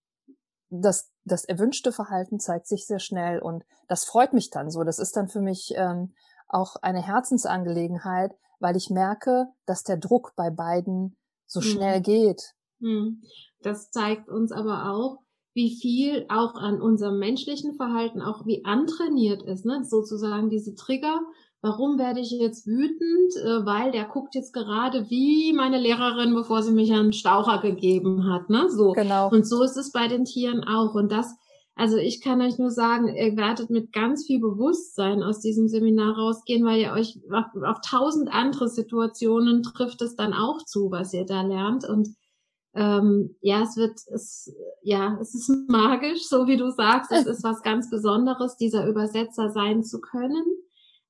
das, 0.71 1.11
das 1.25 1.45
erwünschte 1.45 1.93
Verhalten 1.93 2.41
zeigt 2.41 2.67
sich 2.67 2.87
sehr 2.87 2.99
schnell 2.99 3.39
und 3.39 3.63
das 3.89 4.07
freut 4.07 4.33
mich 4.33 4.49
dann 4.49 4.71
so. 4.71 4.85
Das 4.85 4.99
ist 4.99 5.15
dann 5.19 5.29
für 5.29 5.43
mich 5.43 5.75
ähm, 5.77 6.15
auch 6.49 6.77
eine 6.77 7.03
Herzensangelegenheit, 7.03 8.35
weil 8.59 8.75
ich 8.79 8.89
merke, 8.89 9.49
dass 9.67 9.83
der 9.83 9.99
Druck 9.99 10.33
bei 10.35 10.49
beiden 10.49 11.19
so 11.47 11.61
mhm. 11.61 11.65
schnell 11.65 12.01
geht. 12.01 12.55
Mhm. 12.79 13.21
Das 13.61 13.91
zeigt 13.91 14.31
uns 14.31 14.51
aber 14.51 14.91
auch, 14.91 15.19
wie 15.55 15.77
viel 15.77 16.25
auch 16.29 16.55
an 16.55 16.81
unserem 16.81 17.19
menschlichen 17.19 17.75
Verhalten 17.75 18.23
auch 18.23 18.47
wie 18.47 18.65
antrainiert 18.65 19.43
ist, 19.43 19.67
ne? 19.67 19.85
sozusagen 19.85 20.49
diese 20.51 20.75
Trigger. 20.75 21.21
Warum 21.61 21.97
werde 21.97 22.19
ich 22.19 22.33
jetzt 22.33 22.67
wütend? 22.67 23.37
Äh, 23.37 23.65
weil 23.65 23.93
der 23.93 24.05
guckt 24.05 24.35
jetzt 24.35 24.53
gerade 24.53 25.09
wie 25.11 25.53
meine 25.53 25.79
Lehrerin, 25.79 26.35
bevor 26.35 26.63
sie 26.63 26.73
mich 26.73 26.93
einen 26.93 27.13
Staucher 27.13 27.61
gegeben 27.61 28.29
hat, 28.29 28.51
ne? 28.51 28.69
So. 28.69 28.93
Genau. 28.93 29.31
Und 29.31 29.47
so 29.47 29.63
ist 29.63 29.77
es 29.77 29.93
bei 29.93 30.09
den 30.09 30.25
Tieren 30.25 30.65
auch. 30.65 30.95
Und 30.97 31.13
das, 31.13 31.37
also 31.77 31.99
ich 31.99 32.21
kann 32.21 32.41
euch 32.41 32.59
nur 32.59 32.73
sagen, 32.73 33.07
ihr 33.15 33.37
werdet 33.37 33.71
mit 33.71 33.93
ganz 33.93 34.27
viel 34.27 34.41
Bewusstsein 34.41 35.23
aus 35.23 35.39
diesem 35.39 35.69
Seminar 35.69 36.17
rausgehen, 36.17 36.65
weil 36.65 36.81
ihr 36.81 36.93
euch 36.93 37.21
auf, 37.31 37.45
auf 37.63 37.79
tausend 37.89 38.29
andere 38.33 38.69
Situationen 38.69 39.63
trifft 39.63 40.03
es 40.03 40.17
dann 40.17 40.35
auch 40.35 40.65
zu, 40.65 40.91
was 40.91 41.15
ihr 41.15 41.27
da 41.27 41.43
lernt. 41.43 41.89
Und 41.89 42.09
ähm, 42.75 43.37
ja, 43.41 43.63
es 43.63 43.77
wird, 43.77 43.99
es, 44.13 44.55
ja, 44.83 45.19
es 45.21 45.35
ist 45.35 45.51
magisch, 45.69 46.27
so 46.27 46.47
wie 46.47 46.57
du 46.57 46.71
sagst. 46.71 47.13
Es 47.13 47.27
ist 47.27 47.45
was 47.45 47.63
ganz 47.63 47.91
Besonderes, 47.91 48.57
dieser 48.57 48.87
Übersetzer 48.87 49.51
sein 49.51 49.85
zu 49.85 50.01
können. 50.01 50.45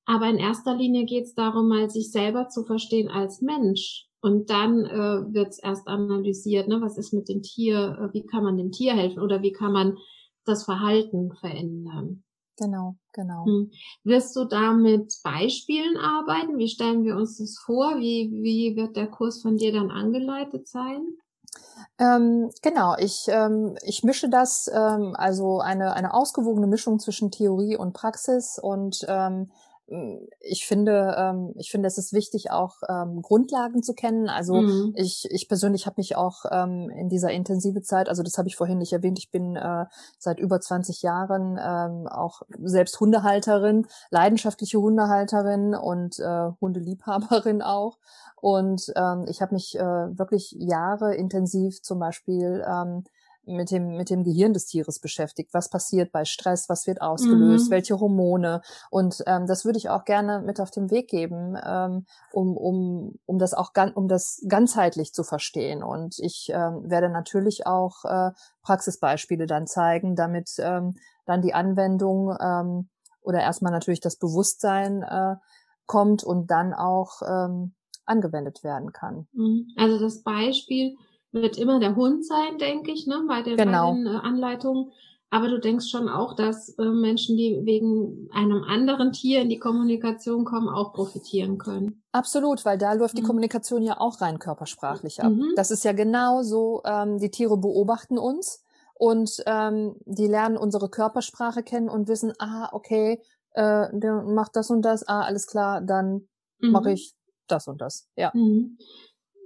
Aber 0.05 0.27
in 0.27 0.39
erster 0.39 0.75
Linie 0.75 1.05
geht 1.05 1.25
es 1.25 1.35
darum, 1.35 1.69
mal 1.69 1.89
sich 1.89 2.11
selber 2.11 2.49
zu 2.49 2.65
verstehen 2.65 3.09
als 3.09 3.41
Mensch. 3.41 4.09
Und 4.21 4.51
dann 4.51 4.85
äh, 4.85 5.35
wird 5.35 5.49
es 5.49 5.59
erst 5.59 5.89
analysiert, 5.89 6.69
ne, 6.69 6.81
was 6.81 6.97
ist 6.97 7.13
mit 7.13 7.29
dem 7.29 7.43
Tier, 7.43 7.99
äh, 8.01 8.15
wie 8.15 8.25
kann 8.25 8.45
man 8.45 8.57
dem 8.57 8.71
Tier 8.71 8.95
helfen 8.95 9.21
oder 9.21 9.43
wie 9.43 9.53
kann 9.53 9.73
man 9.73 9.97
das 10.45 10.65
Verhalten 10.65 11.33
verändern. 11.35 12.25
Genau, 12.59 12.97
genau. 13.13 13.47
Hm. 13.47 13.71
Wirst 14.05 14.37
du 14.37 14.45
da 14.45 14.73
mit 14.73 15.15
Beispielen 15.25 15.97
arbeiten? 15.97 16.59
Wie 16.59 16.69
stellen 16.69 17.05
wir 17.05 17.17
uns 17.17 17.39
das 17.39 17.59
vor? 17.59 17.99
Wie, 17.99 18.31
wie 18.43 18.77
wird 18.77 18.97
der 18.97 19.09
Kurs 19.09 19.43
von 19.43 19.57
dir 19.57 19.73
dann 19.73 19.91
angeleitet 19.91 20.69
sein? 20.69 21.17
Ähm, 21.99 22.51
genau, 22.63 22.97
ich, 22.99 23.27
ähm, 23.29 23.77
ich 23.83 24.03
mische 24.03 24.29
das, 24.29 24.71
ähm, 24.73 25.15
also 25.17 25.61
eine, 25.61 25.95
eine 25.95 26.15
ausgewogene 26.15 26.67
Mischung 26.67 26.99
zwischen 26.99 27.31
Theorie 27.31 27.77
und 27.77 27.93
Praxis 27.93 28.59
und 28.59 29.05
ähm, 29.09 29.51
ich 30.41 30.67
finde, 30.67 31.15
ähm, 31.19 31.53
ich 31.57 31.71
finde, 31.71 31.87
es 31.87 31.99
ist 31.99 32.13
wichtig, 32.13 32.51
auch 32.51 32.77
ähm, 32.89 33.21
Grundlagen 33.21 33.83
zu 33.83 33.95
kennen. 33.95 34.29
Also 34.29 34.55
mhm. 34.55 34.95
ich, 34.97 35.29
ich 35.31 35.49
persönlich 35.49 35.87
habe 35.87 35.95
mich 35.99 36.17
auch 36.17 36.45
ähm, 36.51 36.89
in 36.91 37.09
dieser 37.09 37.31
intensive 37.31 37.83
Zeit, 37.83 38.09
also 38.09 38.23
das 38.23 38.39
habe 38.39 38.49
ich 38.49 38.57
vorhin 38.57 38.79
nicht 38.79 38.93
erwähnt, 38.93 39.19
ich 39.19 39.31
bin 39.31 39.57
äh, 39.57 39.87
seit 40.19 40.39
über 40.39 40.61
20 40.61 41.03
Jahren 41.03 41.59
ähm, 41.63 42.07
auch 42.09 42.43
selbst 42.63 42.99
Hundehalterin, 43.01 43.87
leidenschaftliche 44.11 44.79
Hundehalterin 44.79 45.75
und 45.75 46.19
äh, 46.19 46.51
Hundeliebhaberin 46.61 47.63
auch. 47.63 47.99
Und 48.41 48.93
ähm, 48.97 49.27
ich 49.29 49.41
habe 49.43 49.55
mich 49.55 49.79
äh, 49.79 50.19
wirklich 50.19 50.57
Jahre 50.59 51.15
intensiv 51.15 51.83
zum 51.83 51.99
Beispiel 51.99 52.65
ähm, 52.67 53.05
mit 53.45 53.71
dem, 53.71 53.97
mit 53.97 54.11
dem 54.11 54.25
Gehirn 54.25 54.53
des 54.53 54.67
Tieres 54.67 55.01
beschäftigt. 55.01 55.53
Was 55.53 55.69
passiert 55.69 56.13
bei 56.13 56.25
Stress? 56.25 56.69
Was 56.69 56.87
wird 56.87 57.01
ausgelöst? 57.01 57.67
Mhm. 57.67 57.71
Welche 57.71 57.99
Hormone? 57.99 58.63
Und 58.91 59.23
ähm, 59.27 59.47
das 59.47 59.65
würde 59.65 59.79
ich 59.79 59.89
auch 59.89 60.05
gerne 60.05 60.41
mit 60.41 60.61
auf 60.61 60.71
den 60.71 60.91
Weg 60.91 61.09
geben, 61.09 61.57
ähm, 61.65 62.07
um, 62.33 62.57
um, 62.57 63.19
um 63.27 63.39
das 63.39 63.55
auch 63.55 63.73
gan 63.73 63.93
um 63.93 64.09
das 64.09 64.43
ganzheitlich 64.49 65.13
zu 65.13 65.25
verstehen. 65.25 65.83
Und 65.83 66.19
ich 66.19 66.51
ähm, 66.55 66.89
werde 66.89 67.09
natürlich 67.09 67.67
auch 67.67 68.05
äh, 68.05 68.31
Praxisbeispiele 68.63 69.47
dann 69.47 69.67
zeigen, 69.67 70.15
damit 70.15 70.51
ähm, 70.59 70.97
dann 71.27 71.43
die 71.43 71.55
Anwendung 71.55 72.37
ähm, 72.41 72.89
oder 73.23 73.41
erstmal 73.41 73.73
natürlich 73.73 74.01
das 74.01 74.17
Bewusstsein 74.17 75.03
äh, 75.03 75.37
kommt 75.87 76.25
und 76.25 76.51
dann 76.51 76.75
auch 76.75 77.23
ähm, 77.27 77.75
angewendet 78.05 78.65
werden 78.65 78.93
kann. 78.93 79.27
Mhm. 79.33 79.69
Also 79.77 79.99
das 79.99 80.23
Beispiel 80.23 80.97
wird 81.33 81.59
immer 81.59 81.81
der 81.81 81.97
Hund 81.97 82.25
sein, 82.25 82.59
denke 82.59 82.93
ich, 82.93 83.07
ne, 83.07 83.25
bei, 83.27 83.43
den, 83.43 83.57
genau. 83.57 83.93
bei 83.93 83.97
den 83.97 84.07
äh, 84.07 84.11
Anleitungen. 84.11 84.93
Aber 85.31 85.49
du 85.49 85.59
denkst 85.59 85.89
schon 85.89 86.11
auch, 86.11 86.35
dass 86.35 86.77
äh, 86.79 86.85
Menschen, 86.85 87.39
die 87.39 87.59
wegen 87.65 88.29
einem 88.33 88.65
anderen 88.65 89.13
Tier 89.13 89.41
in 89.41 89.49
die 89.49 89.59
Kommunikation 89.59 90.45
kommen, 90.45 90.69
auch 90.69 90.93
profitieren 90.93 91.57
können. 91.57 92.03
Absolut, 92.13 92.67
weil 92.67 92.77
da 92.77 92.93
läuft 92.93 93.15
mhm. 93.15 93.21
die 93.21 93.25
Kommunikation 93.25 93.83
ja 93.83 93.99
auch 93.99 94.21
rein 94.21 94.39
körpersprachlich 94.39 95.23
ab. 95.23 95.33
Mhm. 95.33 95.55
Das 95.57 95.71
ist 95.71 95.85
ja 95.85 95.93
genau 95.93 96.43
so, 96.43 96.83
ähm, 96.85 97.19
die 97.19 97.31
Tiere 97.31 97.57
beobachten 97.57 98.19
uns 98.19 98.63
und 98.93 99.43
ähm, 99.47 99.97
die 100.05 100.27
lernen 100.27 100.59
unsere 100.59 100.91
Körpersprache 100.91 101.63
kennen 101.63 101.89
und 101.89 102.09
wissen, 102.09 102.35
ah, 102.39 102.69
okay, 102.73 103.23
äh, 103.53 103.89
der 103.91 104.23
macht 104.25 104.55
das 104.55 104.69
und 104.69 104.83
das, 104.83 105.09
ah, 105.09 105.23
alles 105.23 105.47
klar, 105.47 105.81
dann 105.81 106.29
mhm. 106.61 106.73
mache 106.73 106.93
ich 106.93 107.15
das 107.47 107.69
und 107.69 107.81
das. 107.81 108.07
Ja. 108.17 108.33
Mhm. 108.35 108.77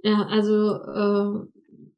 Ja, 0.03 0.27
also 0.29 0.73
äh, 0.75 1.47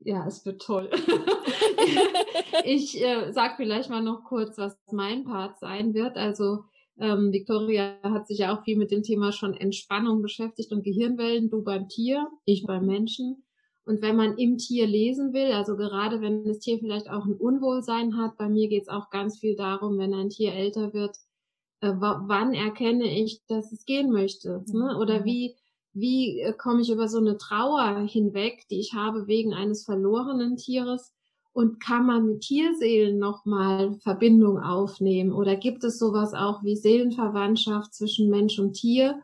ja, 0.10 0.26
es 0.26 0.44
wird 0.44 0.62
toll. 0.62 0.90
ich 2.66 3.00
äh, 3.00 3.32
sag 3.32 3.58
vielleicht 3.58 3.92
mal 3.92 4.02
noch 4.02 4.24
kurz, 4.24 4.58
was 4.58 4.76
mein 4.92 5.24
Part 5.24 5.60
sein 5.60 5.94
wird. 5.94 6.18
Also 6.18 6.64
ähm, 6.98 7.32
Victoria 7.32 7.96
hat 8.02 8.28
sich 8.28 8.40
ja 8.40 8.56
auch 8.56 8.64
viel 8.64 8.76
mit 8.76 8.90
dem 8.90 9.04
Thema 9.04 9.32
schon 9.32 9.54
Entspannung 9.54 10.24
beschäftigt 10.24 10.72
und 10.72 10.84
Gehirnwellen, 10.84 11.52
du 11.52 11.64
beim 11.64 11.88
Tier, 11.88 12.28
ich 12.46 12.66
beim 12.66 12.88
Menschen. 12.88 13.46
Und 13.86 14.02
wenn 14.02 14.16
man 14.16 14.36
im 14.38 14.58
Tier 14.58 14.88
lesen 14.88 15.32
will, 15.32 15.52
also 15.52 15.76
gerade 15.76 16.22
wenn 16.22 16.44
das 16.44 16.60
Tier 16.60 16.80
vielleicht 16.80 17.10
auch 17.10 17.26
ein 17.26 17.36
Unwohlsein 17.36 18.18
hat, 18.18 18.36
bei 18.38 18.50
mir 18.50 18.68
geht 18.68 18.84
es 18.84 18.90
auch 18.90 19.12
ganz 19.12 19.38
viel 19.38 19.56
darum, 19.56 20.00
wenn 20.00 20.16
ein 20.16 20.30
Tier 20.30 20.54
älter 20.54 20.92
wird, 20.92 21.16
äh, 21.82 21.94
wann 21.94 22.54
erkenne 22.54 23.06
ich, 23.06 23.42
dass 23.48 23.72
es 23.72 23.86
gehen 23.86 24.12
möchte? 24.12 24.64
Ne? 24.74 24.98
Oder 25.00 25.20
mhm. 25.20 25.26
wie 25.26 25.56
wie 25.94 26.40
äh, 26.40 26.54
komme 26.54 26.82
ich 26.82 26.92
über 26.92 27.08
so 27.08 27.18
eine 27.18 27.38
Trauer 27.38 28.06
hinweg, 28.08 28.66
die 28.70 28.80
ich 28.80 28.94
habe 28.94 29.28
wegen 29.28 29.54
eines 29.54 29.86
verlorenen 29.86 30.58
Tieres? 30.58 31.14
Und 31.52 31.80
kann 31.80 32.06
man 32.06 32.26
mit 32.26 32.42
Tierseelen 32.42 33.18
nochmal 33.18 33.96
Verbindung 34.02 34.60
aufnehmen? 34.60 35.34
Oder 35.34 35.56
gibt 35.56 35.84
es 35.84 35.98
sowas 35.98 36.34
auch 36.34 36.64
wie 36.64 36.76
Seelenverwandtschaft 36.76 37.94
zwischen 37.94 38.30
Mensch 38.30 38.60
und 38.60 38.74
Tier? 38.74 39.20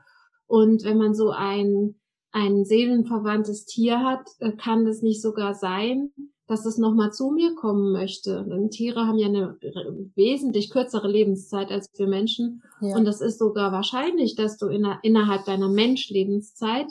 Und 0.48 0.84
wenn 0.84 0.98
man 0.98 1.14
so 1.14 1.30
ein, 1.30 1.96
ein 2.32 2.66
seelenverwandtes 2.66 3.66
Tier 3.66 4.04
hat, 4.04 4.28
äh, 4.40 4.52
kann 4.52 4.86
das 4.86 5.02
nicht 5.02 5.22
sogar 5.22 5.54
sein, 5.54 6.12
dass 6.48 6.66
es 6.66 6.78
nochmal 6.78 7.12
zu 7.12 7.32
mir 7.32 7.56
kommen 7.56 7.92
möchte. 7.92 8.46
Denn 8.48 8.70
Tiere 8.70 9.08
haben 9.08 9.18
ja 9.18 9.28
eine 9.28 9.58
wesentlich 10.16 10.70
kürzere 10.70 11.08
Lebenszeit 11.08 11.72
als 11.72 11.90
wir 11.98 12.08
Menschen. 12.08 12.62
Ja. 12.82 12.96
Und 12.96 13.08
es 13.08 13.22
ist 13.22 13.40
sogar 13.40 13.72
wahrscheinlich, 13.72 14.36
dass 14.36 14.58
du 14.58 14.68
in, 14.68 14.88
innerhalb 15.02 15.46
deiner 15.46 15.70
Menschlebenszeit 15.70 16.88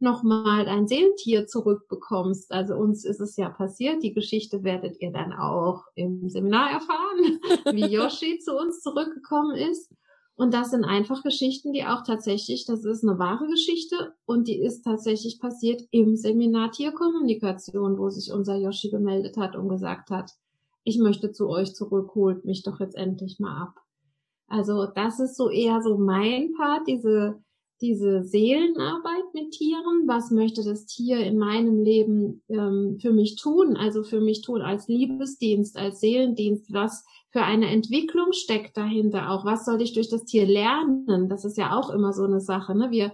nochmal 0.00 0.68
ein 0.68 0.86
Seelentier 0.86 1.46
zurückbekommst. 1.46 2.52
Also 2.52 2.74
uns 2.74 3.04
ist 3.04 3.20
es 3.20 3.36
ja 3.36 3.48
passiert. 3.48 4.02
Die 4.02 4.12
Geschichte 4.12 4.62
werdet 4.62 5.00
ihr 5.00 5.10
dann 5.10 5.32
auch 5.32 5.84
im 5.94 6.28
Seminar 6.28 6.70
erfahren, 6.70 7.40
wie 7.74 7.92
Yoshi 7.92 8.38
zu 8.38 8.56
uns 8.56 8.80
zurückgekommen 8.80 9.56
ist. 9.56 9.90
Und 10.38 10.54
das 10.54 10.70
sind 10.70 10.84
einfach 10.84 11.24
Geschichten, 11.24 11.72
die 11.72 11.84
auch 11.84 12.04
tatsächlich, 12.04 12.64
das 12.64 12.84
ist 12.84 13.02
eine 13.02 13.18
wahre 13.18 13.48
Geschichte 13.48 14.14
und 14.24 14.46
die 14.46 14.60
ist 14.60 14.82
tatsächlich 14.82 15.40
passiert 15.40 15.82
im 15.90 16.14
Seminar 16.14 16.70
Tierkommunikation, 16.70 17.98
wo 17.98 18.08
sich 18.08 18.32
unser 18.32 18.54
Yoshi 18.54 18.88
gemeldet 18.88 19.36
hat 19.36 19.56
und 19.56 19.68
gesagt 19.68 20.10
hat, 20.10 20.30
ich 20.84 20.96
möchte 21.00 21.32
zu 21.32 21.48
euch 21.48 21.74
zurück, 21.74 22.14
holt 22.14 22.44
mich 22.44 22.62
doch 22.62 22.78
jetzt 22.78 22.94
endlich 22.94 23.40
mal 23.40 23.62
ab. 23.62 23.80
Also 24.46 24.86
das 24.86 25.18
ist 25.18 25.36
so 25.36 25.50
eher 25.50 25.82
so 25.82 25.98
mein 25.98 26.52
Part, 26.52 26.86
diese, 26.86 27.42
diese 27.80 28.24
Seelenarbeit 28.24 29.34
mit 29.34 29.52
Tieren. 29.52 30.06
Was 30.06 30.30
möchte 30.30 30.64
das 30.64 30.86
Tier 30.86 31.18
in 31.18 31.38
meinem 31.38 31.82
Leben 31.82 32.42
ähm, 32.48 32.98
für 33.00 33.12
mich 33.12 33.36
tun? 33.36 33.76
Also 33.76 34.02
für 34.02 34.20
mich 34.20 34.42
tun 34.42 34.62
als 34.62 34.88
Liebesdienst, 34.88 35.76
als 35.76 36.00
Seelendienst, 36.00 36.72
was 36.72 37.04
für 37.30 37.42
eine 37.42 37.68
Entwicklung 37.70 38.32
steckt 38.32 38.76
dahinter 38.76 39.30
auch? 39.30 39.44
Was 39.44 39.64
soll 39.64 39.80
ich 39.82 39.92
durch 39.92 40.08
das 40.08 40.24
Tier 40.24 40.46
lernen? 40.46 41.28
Das 41.28 41.44
ist 41.44 41.58
ja 41.58 41.78
auch 41.78 41.90
immer 41.90 42.12
so 42.12 42.24
eine 42.24 42.40
Sache. 42.40 42.74
Ne? 42.74 42.90
Wir, 42.90 43.12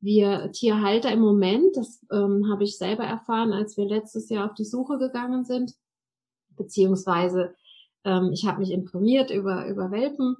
wir 0.00 0.50
Tierhalter 0.52 1.10
im 1.12 1.20
Moment, 1.20 1.76
das 1.76 2.04
ähm, 2.10 2.48
habe 2.50 2.64
ich 2.64 2.78
selber 2.78 3.04
erfahren, 3.04 3.52
als 3.52 3.76
wir 3.76 3.86
letztes 3.86 4.28
Jahr 4.28 4.46
auf 4.46 4.54
die 4.54 4.64
Suche 4.64 4.98
gegangen 4.98 5.44
sind, 5.44 5.74
beziehungsweise 6.56 7.54
ähm, 8.04 8.30
ich 8.32 8.46
habe 8.46 8.60
mich 8.60 8.70
informiert 8.70 9.30
über, 9.30 9.68
über 9.68 9.90
Welpen. 9.90 10.36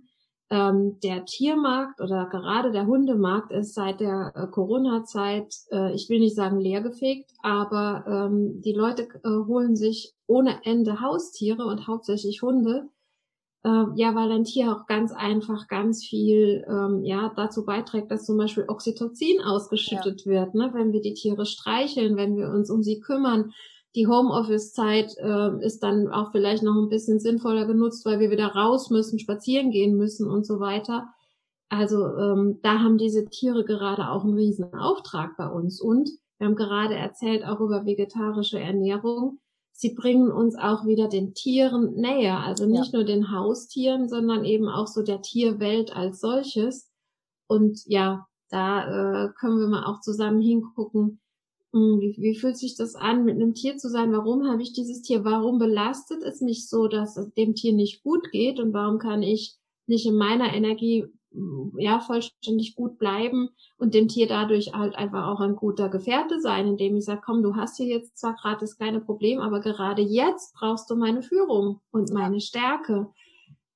Ähm, 0.48 1.00
der 1.02 1.24
Tiermarkt 1.24 2.00
oder 2.00 2.26
gerade 2.26 2.70
der 2.70 2.86
Hundemarkt 2.86 3.50
ist 3.50 3.74
seit 3.74 3.98
der 3.98 4.32
äh, 4.36 4.46
Corona-Zeit, 4.46 5.52
äh, 5.72 5.92
ich 5.92 6.08
will 6.08 6.20
nicht 6.20 6.36
sagen 6.36 6.60
leergefegt, 6.60 7.32
aber 7.42 8.04
ähm, 8.06 8.60
die 8.62 8.72
Leute 8.72 9.08
äh, 9.24 9.28
holen 9.28 9.74
sich 9.74 10.14
ohne 10.28 10.64
Ende 10.64 11.00
Haustiere 11.00 11.66
und 11.66 11.88
hauptsächlich 11.88 12.42
Hunde, 12.42 12.88
äh, 13.64 13.84
ja, 13.96 14.14
weil 14.14 14.30
ein 14.30 14.44
Tier 14.44 14.70
auch 14.70 14.86
ganz 14.86 15.10
einfach 15.10 15.66
ganz 15.66 16.04
viel 16.04 16.64
ähm, 16.68 17.02
ja 17.02 17.32
dazu 17.34 17.64
beiträgt, 17.64 18.12
dass 18.12 18.24
zum 18.24 18.36
Beispiel 18.36 18.66
Oxytocin 18.68 19.40
ausgeschüttet 19.42 20.26
ja. 20.26 20.30
wird, 20.30 20.54
ne? 20.54 20.70
wenn 20.72 20.92
wir 20.92 21.00
die 21.00 21.14
Tiere 21.14 21.44
streicheln, 21.44 22.16
wenn 22.16 22.36
wir 22.36 22.50
uns 22.50 22.70
um 22.70 22.84
sie 22.84 23.00
kümmern, 23.00 23.52
Die 23.96 24.06
Homeoffice-Zeit 24.06 25.16
äh, 25.16 25.64
ist 25.64 25.82
dann 25.82 26.08
auch 26.08 26.30
vielleicht 26.30 26.62
noch 26.62 26.76
ein 26.76 26.90
bisschen 26.90 27.18
sinnvoller 27.18 27.66
genutzt, 27.66 28.04
weil 28.04 28.20
wir 28.20 28.30
wieder 28.30 28.48
raus 28.48 28.90
müssen, 28.90 29.18
spazieren 29.18 29.70
gehen 29.70 29.96
müssen 29.96 30.28
und 30.28 30.46
so 30.46 30.60
weiter. 30.60 31.08
Also 31.70 32.06
ähm, 32.16 32.60
da 32.62 32.80
haben 32.80 32.98
diese 32.98 33.24
Tiere 33.24 33.64
gerade 33.64 34.10
auch 34.10 34.22
einen 34.22 34.34
riesen 34.34 34.74
Auftrag 34.74 35.36
bei 35.38 35.48
uns. 35.48 35.80
Und 35.80 36.10
wir 36.38 36.46
haben 36.46 36.56
gerade 36.56 36.94
erzählt 36.94 37.44
auch 37.44 37.60
über 37.60 37.86
vegetarische 37.86 38.60
Ernährung. 38.60 39.40
Sie 39.72 39.94
bringen 39.94 40.30
uns 40.30 40.56
auch 40.56 40.86
wieder 40.86 41.08
den 41.08 41.34
Tieren 41.34 41.94
näher, 41.94 42.40
also 42.40 42.66
nicht 42.66 42.92
ja. 42.92 42.98
nur 42.98 43.04
den 43.04 43.30
Haustieren, 43.32 44.08
sondern 44.08 44.44
eben 44.44 44.68
auch 44.68 44.86
so 44.86 45.02
der 45.02 45.22
Tierwelt 45.22 45.96
als 45.96 46.20
solches. 46.20 46.90
Und 47.46 47.80
ja, 47.86 48.26
da 48.50 49.24
äh, 49.24 49.28
können 49.38 49.58
wir 49.58 49.68
mal 49.68 49.84
auch 49.84 50.00
zusammen 50.00 50.40
hingucken, 50.40 51.20
wie, 51.76 52.16
wie 52.18 52.34
fühlt 52.34 52.56
sich 52.56 52.76
das 52.76 52.94
an, 52.94 53.24
mit 53.24 53.36
einem 53.36 53.54
Tier 53.54 53.76
zu 53.76 53.88
sein? 53.88 54.12
Warum 54.12 54.48
habe 54.48 54.62
ich 54.62 54.72
dieses 54.72 55.02
Tier? 55.02 55.24
Warum 55.24 55.58
belastet 55.58 56.22
es 56.22 56.40
mich 56.40 56.68
so, 56.68 56.88
dass 56.88 57.16
es 57.16 57.32
dem 57.34 57.54
Tier 57.54 57.72
nicht 57.72 58.02
gut 58.02 58.30
geht? 58.30 58.60
Und 58.60 58.72
warum 58.72 58.98
kann 58.98 59.22
ich 59.22 59.56
nicht 59.86 60.06
in 60.06 60.16
meiner 60.16 60.52
Energie 60.52 61.06
ja 61.76 62.00
vollständig 62.00 62.76
gut 62.76 62.98
bleiben 62.98 63.50
und 63.78 63.94
dem 63.94 64.08
Tier 64.08 64.26
dadurch 64.26 64.72
halt 64.72 64.94
einfach 64.94 65.26
auch 65.26 65.40
ein 65.40 65.56
guter 65.56 65.88
Gefährte 65.88 66.40
sein, 66.40 66.66
indem 66.66 66.96
ich 66.96 67.04
sage, 67.04 67.20
komm, 67.24 67.42
du 67.42 67.56
hast 67.56 67.76
hier 67.76 67.86
jetzt 67.86 68.18
zwar 68.18 68.34
gerade 68.34 68.60
das 68.60 68.76
kleine 68.76 69.00
Problem, 69.00 69.40
aber 69.40 69.60
gerade 69.60 70.02
jetzt 70.02 70.54
brauchst 70.54 70.88
du 70.90 70.96
meine 70.96 71.22
Führung 71.22 71.80
und 71.90 72.10
meine 72.10 72.40
Stärke. 72.40 73.10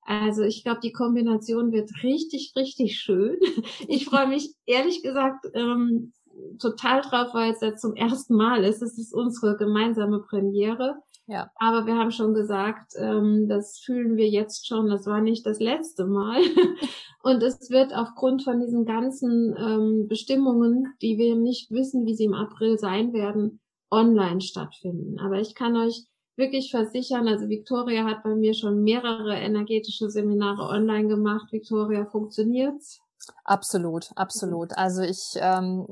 Also 0.01 0.41
ich 0.41 0.63
glaube, 0.63 0.79
die 0.81 0.91
Kombination 0.91 1.71
wird 1.71 1.91
richtig, 2.03 2.53
richtig 2.55 2.99
schön. 2.99 3.37
Ich 3.87 4.05
freue 4.05 4.27
mich 4.27 4.53
ehrlich 4.65 5.03
gesagt 5.03 5.45
ähm, 5.53 6.13
total 6.59 7.01
drauf, 7.01 7.33
weil 7.33 7.51
es 7.51 7.61
jetzt 7.61 7.81
zum 7.81 7.95
ersten 7.95 8.35
Mal 8.35 8.63
ist. 8.63 8.81
Es 8.81 8.97
ist 8.97 9.13
unsere 9.13 9.57
gemeinsame 9.57 10.19
Premiere. 10.19 10.95
Ja. 11.27 11.49
Aber 11.55 11.85
wir 11.85 11.95
haben 11.95 12.11
schon 12.11 12.33
gesagt, 12.33 12.93
ähm, 12.97 13.47
das 13.47 13.79
fühlen 13.79 14.17
wir 14.17 14.27
jetzt 14.27 14.67
schon, 14.67 14.87
das 14.87 15.05
war 15.05 15.21
nicht 15.21 15.45
das 15.45 15.59
letzte 15.59 16.05
Mal. 16.05 16.41
Und 17.23 17.43
es 17.43 17.69
wird 17.69 17.95
aufgrund 17.95 18.43
von 18.43 18.59
diesen 18.59 18.85
ganzen 18.85 19.55
ähm, 19.57 20.07
Bestimmungen, 20.07 20.93
die 21.01 21.17
wir 21.17 21.35
nicht 21.35 21.69
wissen, 21.71 22.05
wie 22.05 22.15
sie 22.15 22.25
im 22.25 22.33
April 22.33 22.79
sein 22.79 23.13
werden, 23.13 23.59
online 23.91 24.41
stattfinden. 24.41 25.19
Aber 25.19 25.39
ich 25.39 25.53
kann 25.53 25.77
euch 25.77 26.05
wirklich 26.35 26.71
versichern, 26.71 27.27
also 27.27 27.47
Victoria 27.47 28.05
hat 28.05 28.23
bei 28.23 28.35
mir 28.35 28.53
schon 28.53 28.83
mehrere 28.83 29.35
energetische 29.35 30.09
Seminare 30.09 30.63
online 30.63 31.07
gemacht. 31.07 31.51
Victoria, 31.51 32.05
funktioniert's? 32.05 32.99
Absolut, 33.43 34.11
absolut. 34.15 34.77
Also 34.77 35.01
ich 35.01 35.21
ähm, 35.35 35.85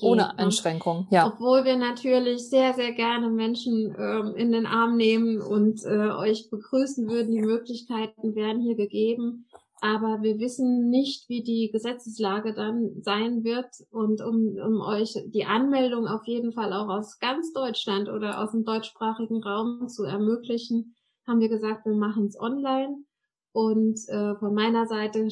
ohne 0.00 0.22
ne? 0.22 0.38
Einschränkung, 0.38 1.06
ja. 1.10 1.26
Obwohl 1.26 1.64
wir 1.64 1.76
natürlich 1.76 2.48
sehr, 2.48 2.74
sehr 2.74 2.92
gerne 2.92 3.30
Menschen 3.30 3.94
ähm, 3.98 4.34
in 4.36 4.52
den 4.52 4.66
Arm 4.66 4.96
nehmen 4.96 5.40
und 5.40 5.84
äh, 5.84 6.10
euch 6.10 6.50
begrüßen 6.50 7.08
würden. 7.08 7.32
Die 7.32 7.40
Möglichkeiten 7.40 8.34
werden 8.34 8.62
hier 8.62 8.76
gegeben. 8.76 9.46
Aber 9.80 10.22
wir 10.22 10.40
wissen 10.40 10.90
nicht, 10.90 11.28
wie 11.28 11.42
die 11.42 11.70
Gesetzeslage 11.70 12.52
dann 12.52 13.00
sein 13.02 13.44
wird. 13.44 13.68
Und 13.90 14.20
um, 14.20 14.56
um 14.56 14.80
euch 14.80 15.14
die 15.26 15.44
Anmeldung 15.44 16.06
auf 16.06 16.26
jeden 16.26 16.52
Fall 16.52 16.72
auch 16.72 16.88
aus 16.88 17.18
ganz 17.18 17.52
Deutschland 17.52 18.08
oder 18.08 18.40
aus 18.40 18.52
dem 18.52 18.64
deutschsprachigen 18.64 19.42
Raum 19.42 19.88
zu 19.88 20.04
ermöglichen, 20.04 20.94
haben 21.26 21.40
wir 21.40 21.48
gesagt, 21.48 21.86
wir 21.86 21.94
machen 21.94 22.26
es 22.26 22.38
online. 22.40 23.04
Und 23.58 24.08
äh, 24.08 24.36
von 24.36 24.54
meiner 24.54 24.86
Seite 24.86 25.26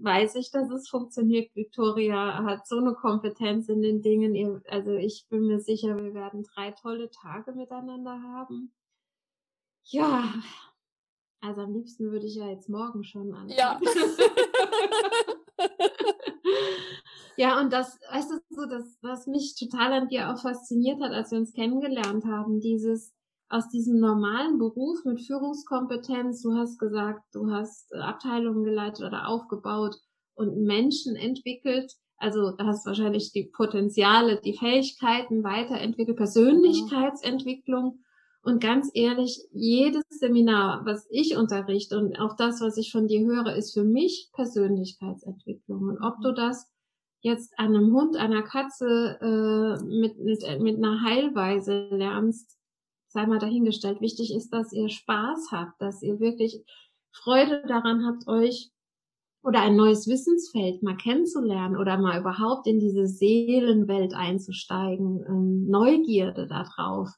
weiß 0.00 0.36
ich, 0.36 0.52
dass 0.52 0.70
es 0.70 0.88
funktioniert. 0.88 1.52
Victoria 1.56 2.44
hat 2.44 2.68
so 2.68 2.76
eine 2.76 2.94
Kompetenz 2.94 3.68
in 3.68 3.82
den 3.82 4.02
Dingen. 4.02 4.36
Ihr, 4.36 4.62
also 4.68 4.92
ich 4.92 5.26
bin 5.30 5.48
mir 5.48 5.58
sicher, 5.58 5.96
wir 5.96 6.14
werden 6.14 6.44
drei 6.44 6.70
tolle 6.70 7.10
Tage 7.10 7.50
miteinander 7.54 8.22
haben. 8.22 8.72
Ja, 9.82 10.32
also 11.40 11.62
am 11.62 11.72
liebsten 11.72 12.12
würde 12.12 12.26
ich 12.26 12.36
ja 12.36 12.48
jetzt 12.48 12.68
morgen 12.68 13.02
schon 13.02 13.34
an. 13.34 13.48
Ja. 13.48 13.80
ja, 17.36 17.60
und 17.60 17.72
das, 17.72 17.98
weißt 18.12 18.30
du, 18.30 18.38
so 18.48 18.66
das, 18.66 18.96
was 19.02 19.26
mich 19.26 19.56
total 19.58 19.92
an 19.92 20.06
dir 20.06 20.32
auch 20.32 20.40
fasziniert 20.40 21.02
hat, 21.02 21.10
als 21.10 21.32
wir 21.32 21.38
uns 21.38 21.52
kennengelernt 21.52 22.26
haben, 22.26 22.60
dieses 22.60 23.12
aus 23.48 23.68
diesem 23.68 24.00
normalen 24.00 24.58
Beruf 24.58 25.04
mit 25.04 25.20
Führungskompetenz, 25.20 26.42
du 26.42 26.54
hast 26.54 26.78
gesagt, 26.78 27.22
du 27.32 27.50
hast 27.50 27.92
äh, 27.92 27.98
Abteilungen 27.98 28.64
geleitet 28.64 29.06
oder 29.06 29.28
aufgebaut 29.28 29.96
und 30.34 30.64
Menschen 30.64 31.16
entwickelt. 31.16 31.92
Also 32.18 32.52
da 32.52 32.66
hast 32.66 32.86
wahrscheinlich 32.86 33.32
die 33.32 33.44
Potenziale, 33.44 34.40
die 34.40 34.56
Fähigkeiten 34.56 35.44
weiterentwickelt, 35.44 36.16
Persönlichkeitsentwicklung. 36.16 38.00
Und 38.42 38.60
ganz 38.60 38.90
ehrlich, 38.94 39.44
jedes 39.52 40.04
Seminar, 40.08 40.86
was 40.86 41.06
ich 41.10 41.36
unterrichte 41.36 41.98
und 41.98 42.18
auch 42.18 42.36
das, 42.36 42.60
was 42.60 42.76
ich 42.76 42.92
von 42.92 43.08
dir 43.08 43.26
höre, 43.26 43.54
ist 43.54 43.74
für 43.74 43.84
mich 43.84 44.30
Persönlichkeitsentwicklung. 44.32 45.82
Und 45.82 45.98
ob 46.00 46.20
du 46.22 46.32
das 46.32 46.66
jetzt 47.20 47.52
an 47.58 47.74
einem 47.74 47.92
Hund, 47.92 48.16
einer 48.16 48.42
Katze 48.42 49.18
äh, 49.20 49.84
mit, 49.84 50.18
mit, 50.18 50.42
mit 50.60 50.76
einer 50.76 51.02
Heilweise 51.02 51.88
lernst, 51.90 52.56
sei 53.16 53.26
mal 53.26 53.38
dahingestellt. 53.38 54.02
Wichtig 54.02 54.34
ist, 54.34 54.50
dass 54.50 54.74
ihr 54.74 54.90
Spaß 54.90 55.48
habt, 55.50 55.80
dass 55.80 56.02
ihr 56.02 56.20
wirklich 56.20 56.62
Freude 57.12 57.62
daran 57.66 58.04
habt, 58.04 58.28
euch 58.28 58.70
oder 59.42 59.62
ein 59.62 59.74
neues 59.74 60.06
Wissensfeld 60.06 60.82
mal 60.82 60.98
kennenzulernen 60.98 61.78
oder 61.78 61.96
mal 61.96 62.20
überhaupt 62.20 62.66
in 62.66 62.78
diese 62.78 63.06
Seelenwelt 63.06 64.12
einzusteigen, 64.12 65.24
ähm, 65.26 65.66
Neugierde 65.66 66.46
darauf. 66.46 67.08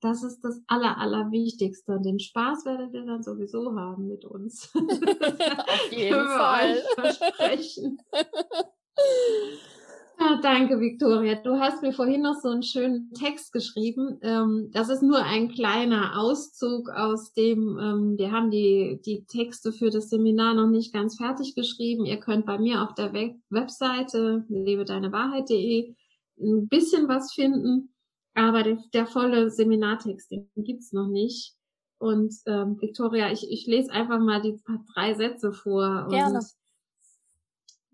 Das 0.00 0.22
ist 0.22 0.42
das 0.42 0.62
Aller, 0.68 0.98
Allerwichtigste. 0.98 1.96
Und 1.96 2.04
den 2.04 2.20
Spaß 2.20 2.64
werdet 2.64 2.94
ihr 2.94 3.04
dann 3.04 3.24
sowieso 3.24 3.74
haben 3.74 4.06
mit 4.06 4.24
uns. 4.24 4.72
Auf 4.76 4.82
jeden 5.90 6.26
Fall. 6.28 6.76
Euch 6.76 6.94
versprechen. 6.94 7.98
Ah, 10.24 10.38
danke, 10.40 10.78
Victoria. 10.78 11.34
Du 11.34 11.58
hast 11.58 11.82
mir 11.82 11.92
vorhin 11.92 12.22
noch 12.22 12.36
so 12.40 12.48
einen 12.48 12.62
schönen 12.62 13.12
Text 13.12 13.52
geschrieben. 13.52 14.20
Ähm, 14.22 14.70
das 14.72 14.88
ist 14.88 15.02
nur 15.02 15.18
ein 15.18 15.48
kleiner 15.48 16.16
Auszug 16.16 16.90
aus 16.90 17.32
dem, 17.32 17.76
ähm, 17.80 18.16
wir 18.16 18.30
haben 18.30 18.52
die, 18.52 19.00
die 19.04 19.24
Texte 19.24 19.72
für 19.72 19.90
das 19.90 20.10
Seminar 20.10 20.54
noch 20.54 20.68
nicht 20.68 20.92
ganz 20.92 21.16
fertig 21.16 21.56
geschrieben. 21.56 22.04
Ihr 22.04 22.18
könnt 22.18 22.46
bei 22.46 22.56
mir 22.58 22.82
auf 22.82 22.94
der 22.94 23.12
Web 23.12 23.34
Webseite 23.50 24.44
lebedeinewahrheit.de 24.48 25.96
ein 26.38 26.68
bisschen 26.68 27.08
was 27.08 27.32
finden, 27.32 27.92
aber 28.34 28.62
der, 28.62 28.78
der 28.94 29.06
volle 29.06 29.50
Seminartext, 29.50 30.30
den 30.30 30.48
gibt's 30.54 30.92
noch 30.92 31.08
nicht. 31.08 31.56
Und 31.98 32.32
ähm, 32.46 32.80
Victoria, 32.80 33.32
ich, 33.32 33.50
ich 33.50 33.66
lese 33.66 33.90
einfach 33.90 34.20
mal 34.20 34.40
die 34.40 34.60
drei 34.94 35.14
Sätze 35.14 35.52
vor. 35.52 36.06
Gerne. 36.10 36.38
Und 36.38 36.46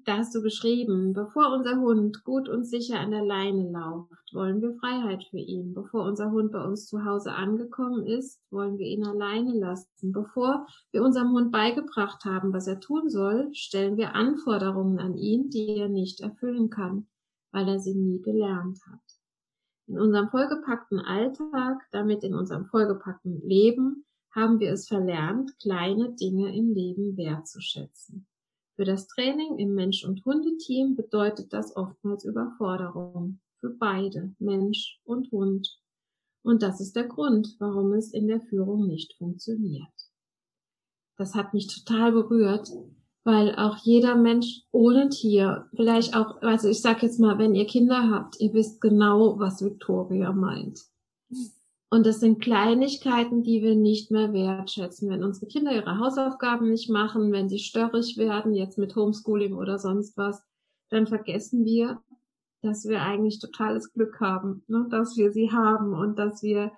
da 0.09 0.16
hast 0.16 0.35
du 0.35 0.40
geschrieben, 0.40 1.12
bevor 1.12 1.53
unser 1.53 1.83
Hund 1.83 2.25
gut 2.25 2.49
und 2.49 2.64
sicher 2.64 2.99
an 2.99 3.11
der 3.11 3.23
Leine 3.23 3.71
lauft, 3.71 4.33
wollen 4.33 4.62
wir 4.62 4.73
Freiheit 4.77 5.23
für 5.25 5.37
ihn. 5.37 5.75
Bevor 5.75 6.05
unser 6.05 6.31
Hund 6.31 6.51
bei 6.51 6.64
uns 6.64 6.87
zu 6.87 7.05
Hause 7.05 7.33
angekommen 7.33 8.07
ist, 8.07 8.40
wollen 8.51 8.79
wir 8.79 8.87
ihn 8.87 9.05
alleine 9.05 9.53
lassen. 9.53 10.12
Bevor 10.12 10.66
wir 10.92 11.03
unserem 11.03 11.33
Hund 11.33 11.53
beigebracht 11.53 12.25
haben, 12.25 12.55
was 12.55 12.66
er 12.66 12.81
tun 12.81 13.11
soll, 13.11 13.51
stellen 13.53 13.99
wir 13.99 14.14
Anforderungen 14.14 14.99
an 14.99 15.18
ihn, 15.18 15.51
die 15.51 15.77
er 15.77 15.90
nicht 15.90 16.21
erfüllen 16.21 16.71
kann, 16.71 17.07
weil 17.53 17.68
er 17.68 17.79
sie 17.79 17.94
nie 17.94 18.23
gelernt 18.23 18.79
hat. 18.90 19.21
In 19.88 19.99
unserem 19.99 20.31
vollgepackten 20.31 21.01
Alltag, 21.01 21.83
damit 21.92 22.25
in 22.25 22.35
unserem 22.35 22.64
vollgepackten 22.64 23.42
Leben, 23.42 24.07
haben 24.35 24.59
wir 24.59 24.73
es 24.73 24.88
verlernt, 24.88 25.59
kleine 25.61 26.14
Dinge 26.14 26.57
im 26.57 26.73
Leben 26.73 27.14
wertzuschätzen. 27.18 28.27
Für 28.79 28.85
das 28.85 29.09
Training 29.09 29.59
im 29.59 29.75
Mensch- 29.75 30.05
und 30.05 30.25
Hundeteam 30.25 30.95
bedeutet 30.95 31.53
das 31.53 31.75
oftmals 31.75 32.25
Überforderung. 32.25 33.41
Für 33.59 33.71
beide, 33.71 34.37
Mensch 34.38 35.01
und 35.03 35.33
Hund. 35.33 35.81
Und 36.45 36.62
das 36.62 36.81
ist 36.81 36.95
der 36.95 37.09
Grund, 37.09 37.57
warum 37.59 37.93
es 37.95 38.12
in 38.12 38.29
der 38.29 38.41
Führung 38.41 38.87
nicht 38.87 39.17
funktioniert. 39.19 39.91
Das 41.17 41.35
hat 41.35 41.55
mich 41.55 41.67
total 41.67 42.12
berührt, 42.12 42.71
weil 43.25 43.57
auch 43.57 43.79
jeder 43.79 44.14
Mensch 44.14 44.62
ohne 44.71 45.09
Tier, 45.09 45.69
vielleicht 45.75 46.14
auch, 46.14 46.41
also 46.43 46.69
ich 46.69 46.81
sag 46.81 47.03
jetzt 47.03 47.19
mal, 47.19 47.37
wenn 47.37 47.57
ihr 47.57 47.67
Kinder 47.67 48.11
habt, 48.12 48.41
ihr 48.41 48.55
wisst 48.55 48.81
genau, 48.81 49.41
was 49.41 49.61
Victoria 49.61 50.31
meint. 50.31 50.79
Und 51.90 52.05
das 52.05 52.20
sind 52.20 52.40
Kleinigkeiten, 52.40 53.42
die 53.42 53.62
wir 53.62 53.74
nicht 53.74 54.11
mehr 54.11 54.33
wertschätzen. 54.33 55.09
Wenn 55.09 55.24
unsere 55.24 55.46
Kinder 55.46 55.72
ihre 55.72 55.98
Hausaufgaben 55.98 56.68
nicht 56.68 56.90
machen, 56.90 57.33
wenn 57.33 57.48
sie 57.48 57.59
störrig 57.59 58.18
werden, 58.18 58.53
jetzt 58.53 58.77
mit 58.77 58.94
Homeschooling 58.94 59.55
oder 59.55 59.79
sonst 59.79 60.16
was, 60.18 60.42
dann 60.90 61.07
vergessen 61.07 61.64
wir, 61.64 62.03
dass 62.61 62.87
wir 62.87 63.03
eigentlich 63.03 63.38
totales 63.38 63.92
Glück 63.92 64.20
haben, 64.20 64.64
ne? 64.68 64.87
dass 64.90 65.16
wir 65.16 65.33
sie 65.33 65.51
haben 65.51 65.94
und 65.94 66.18
dass 66.18 66.42
wir, 66.42 66.72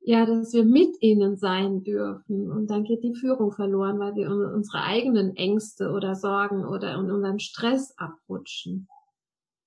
ja, 0.00 0.26
dass 0.26 0.52
wir 0.52 0.64
mit 0.64 0.94
ihnen 1.00 1.36
sein 1.36 1.82
dürfen. 1.82 2.50
Und 2.52 2.70
dann 2.70 2.84
geht 2.84 3.02
die 3.02 3.14
Führung 3.14 3.50
verloren, 3.50 3.98
weil 3.98 4.14
wir 4.14 4.30
unsere 4.30 4.82
eigenen 4.82 5.34
Ängste 5.34 5.90
oder 5.90 6.14
Sorgen 6.14 6.64
oder 6.64 6.98
unseren 6.98 7.40
Stress 7.40 7.96
abrutschen. 7.98 8.86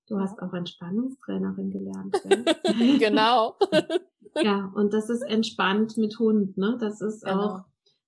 Du 0.08 0.20
hast 0.20 0.42
auch 0.42 0.54
Entspannungstrainerin 0.54 1.70
gelernt. 1.70 2.16
genau. 3.00 3.58
ja, 4.44 4.72
und 4.76 4.94
das 4.94 5.10
ist 5.10 5.22
entspannt 5.22 5.98
mit 5.98 6.20
Hund, 6.20 6.58
ne? 6.58 6.78
Das 6.80 7.02
ist 7.02 7.24
genau. 7.24 7.42
auch 7.42 7.62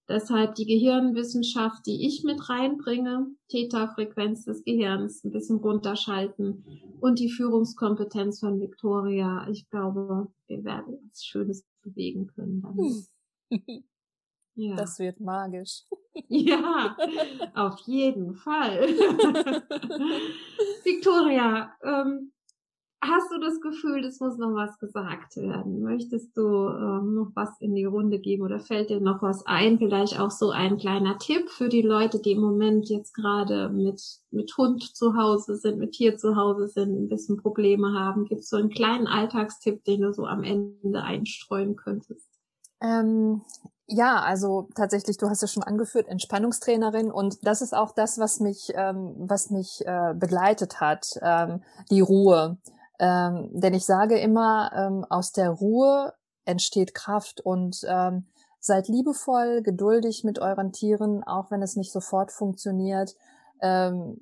deshalb 0.08 0.56
die 0.56 0.65
Gehirnwissenschaft, 0.65 1.86
die 1.86 2.06
ich 2.06 2.24
mit 2.24 2.50
reinbringe, 2.50 3.28
Theta-Frequenz 3.50 4.45
des 4.45 4.63
Gehirns 4.63 5.24
ein 5.24 5.32
bisschen 5.32 5.58
runterschalten 5.58 6.65
und 7.00 7.19
die 7.19 7.30
Führungskompetenz 7.30 8.39
von 8.39 8.60
Victoria. 8.60 9.47
Ich 9.50 9.69
glaube, 9.69 10.28
wir 10.47 10.63
werden 10.63 11.10
was 11.10 11.24
Schönes 11.24 11.65
bewegen 11.82 12.28
können 12.28 12.62
dann. 12.62 13.60
Ja. 14.56 14.76
Das 14.76 15.00
wird 15.00 15.19
magisch. 15.19 15.84
Ja, 16.28 16.97
auf 17.56 17.80
jeden 17.86 18.36
Fall. 18.36 18.86
Victoria, 20.84 21.71
ähm, 21.82 22.34
hast 23.03 23.31
du 23.31 23.39
das 23.39 23.59
Gefühl, 23.61 24.05
es 24.05 24.19
muss 24.19 24.37
noch 24.37 24.53
was 24.53 24.77
gesagt 24.77 25.35
werden? 25.37 25.81
Möchtest 25.81 26.37
du 26.37 26.41
ähm, 26.69 27.15
noch 27.15 27.31
was 27.33 27.49
in 27.59 27.73
die 27.73 27.85
Runde 27.85 28.19
geben 28.19 28.43
oder 28.43 28.59
fällt 28.59 28.89
dir 28.89 29.01
noch 29.01 29.21
was 29.21 29.45
ein? 29.45 29.79
Vielleicht 29.79 30.19
auch 30.19 30.31
so 30.31 30.51
ein 30.51 30.77
kleiner 30.77 31.17
Tipp 31.17 31.49
für 31.49 31.67
die 31.67 31.81
Leute, 31.81 32.19
die 32.19 32.33
im 32.33 32.41
Moment 32.41 32.89
jetzt 32.89 33.13
gerade 33.13 33.69
mit, 33.69 34.01
mit 34.29 34.55
Hund 34.57 34.95
zu 34.95 35.15
Hause 35.15 35.55
sind, 35.55 35.79
mit 35.79 35.93
Tier 35.93 36.17
zu 36.17 36.35
Hause 36.35 36.67
sind, 36.67 36.95
ein 36.95 37.09
bisschen 37.09 37.37
Probleme 37.37 37.93
haben. 37.93 38.25
Gibt 38.25 38.41
es 38.41 38.49
so 38.49 38.57
einen 38.57 38.69
kleinen 38.69 39.07
Alltagstipp, 39.07 39.83
den 39.85 40.01
du 40.01 40.13
so 40.13 40.25
am 40.25 40.43
Ende 40.43 41.01
einstreuen 41.01 41.75
könntest? 41.75 42.27
Ähm, 42.81 43.41
ja, 43.87 44.21
also 44.21 44.69
tatsächlich, 44.75 45.17
du 45.17 45.27
hast 45.27 45.41
ja 45.41 45.47
schon 45.47 45.63
angeführt, 45.63 46.07
Entspannungstrainerin 46.07 47.11
und 47.11 47.45
das 47.45 47.61
ist 47.61 47.73
auch 47.75 47.93
das, 47.93 48.19
was 48.19 48.39
mich, 48.39 48.71
ähm, 48.75 49.15
was 49.17 49.49
mich 49.49 49.81
äh, 49.85 50.13
begleitet 50.13 50.79
hat, 50.79 51.19
ähm, 51.21 51.61
die 51.89 52.01
Ruhe. 52.01 52.57
Ähm, 53.01 53.49
denn 53.51 53.73
ich 53.73 53.85
sage 53.85 54.19
immer, 54.19 54.71
ähm, 54.75 55.05
aus 55.09 55.31
der 55.31 55.49
Ruhe 55.49 56.13
entsteht 56.45 56.93
Kraft 56.93 57.41
und 57.41 57.83
ähm, 57.87 58.27
seid 58.59 58.87
liebevoll, 58.87 59.63
geduldig 59.63 60.23
mit 60.23 60.37
euren 60.37 60.71
Tieren, 60.71 61.23
auch 61.23 61.49
wenn 61.49 61.63
es 61.63 61.75
nicht 61.75 61.91
sofort 61.91 62.31
funktioniert. 62.31 63.15
Ähm, 63.59 64.17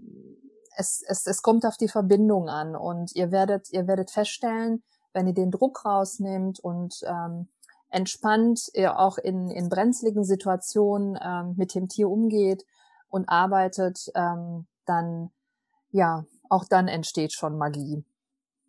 es, 0.78 1.04
es, 1.06 1.28
es 1.28 1.42
kommt 1.42 1.66
auf 1.66 1.76
die 1.76 1.90
Verbindung 1.90 2.48
an 2.48 2.74
und 2.78 3.14
ihr 3.18 3.32
werdet, 3.32 3.70
ihr 3.74 3.86
werdet 3.86 4.12
feststellen, 4.12 4.82
wenn 5.12 5.28
ihr 5.28 5.34
den 5.34 5.52
Druck 5.52 5.84
rausnehmt 5.84 6.62
und 6.62 7.02
ähm, 7.06 7.50
entspannt 7.90 8.72
auch 8.96 9.18
in, 9.18 9.50
in 9.50 9.68
brenzligen 9.68 10.24
Situationen 10.24 11.20
ähm, 11.22 11.56
mit 11.58 11.76
dem 11.76 11.90
Tier 11.90 12.10
umgeht 12.10 12.66
und 13.10 13.28
arbeitet, 13.28 14.10
ähm, 14.16 14.68
dann 14.86 15.32
ja, 15.92 16.24
auch 16.48 16.64
dann 16.64 16.88
entsteht 16.88 17.34
schon 17.34 17.58
Magie. 17.58 18.06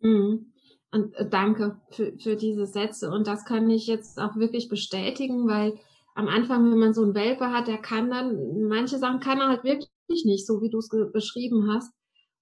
Mhm. 0.01 0.51
Und 0.91 1.15
äh, 1.15 1.29
danke 1.29 1.79
für, 1.91 2.13
für 2.17 2.35
diese 2.35 2.65
Sätze. 2.65 3.09
Und 3.09 3.27
das 3.27 3.45
kann 3.45 3.69
ich 3.69 3.87
jetzt 3.87 4.19
auch 4.19 4.35
wirklich 4.35 4.67
bestätigen, 4.67 5.47
weil 5.47 5.79
am 6.15 6.27
Anfang, 6.27 6.69
wenn 6.69 6.79
man 6.79 6.93
so 6.93 7.03
einen 7.03 7.15
Welpe 7.15 7.51
hat, 7.51 7.67
der 7.67 7.77
kann 7.77 8.09
dann, 8.09 8.67
manche 8.67 8.97
Sachen 8.97 9.21
kann 9.21 9.39
er 9.39 9.47
halt 9.47 9.63
wirklich 9.63 9.89
nicht, 10.25 10.45
so 10.45 10.61
wie 10.61 10.69
du 10.69 10.79
es 10.79 10.89
beschrieben 11.13 11.71
hast. 11.71 11.93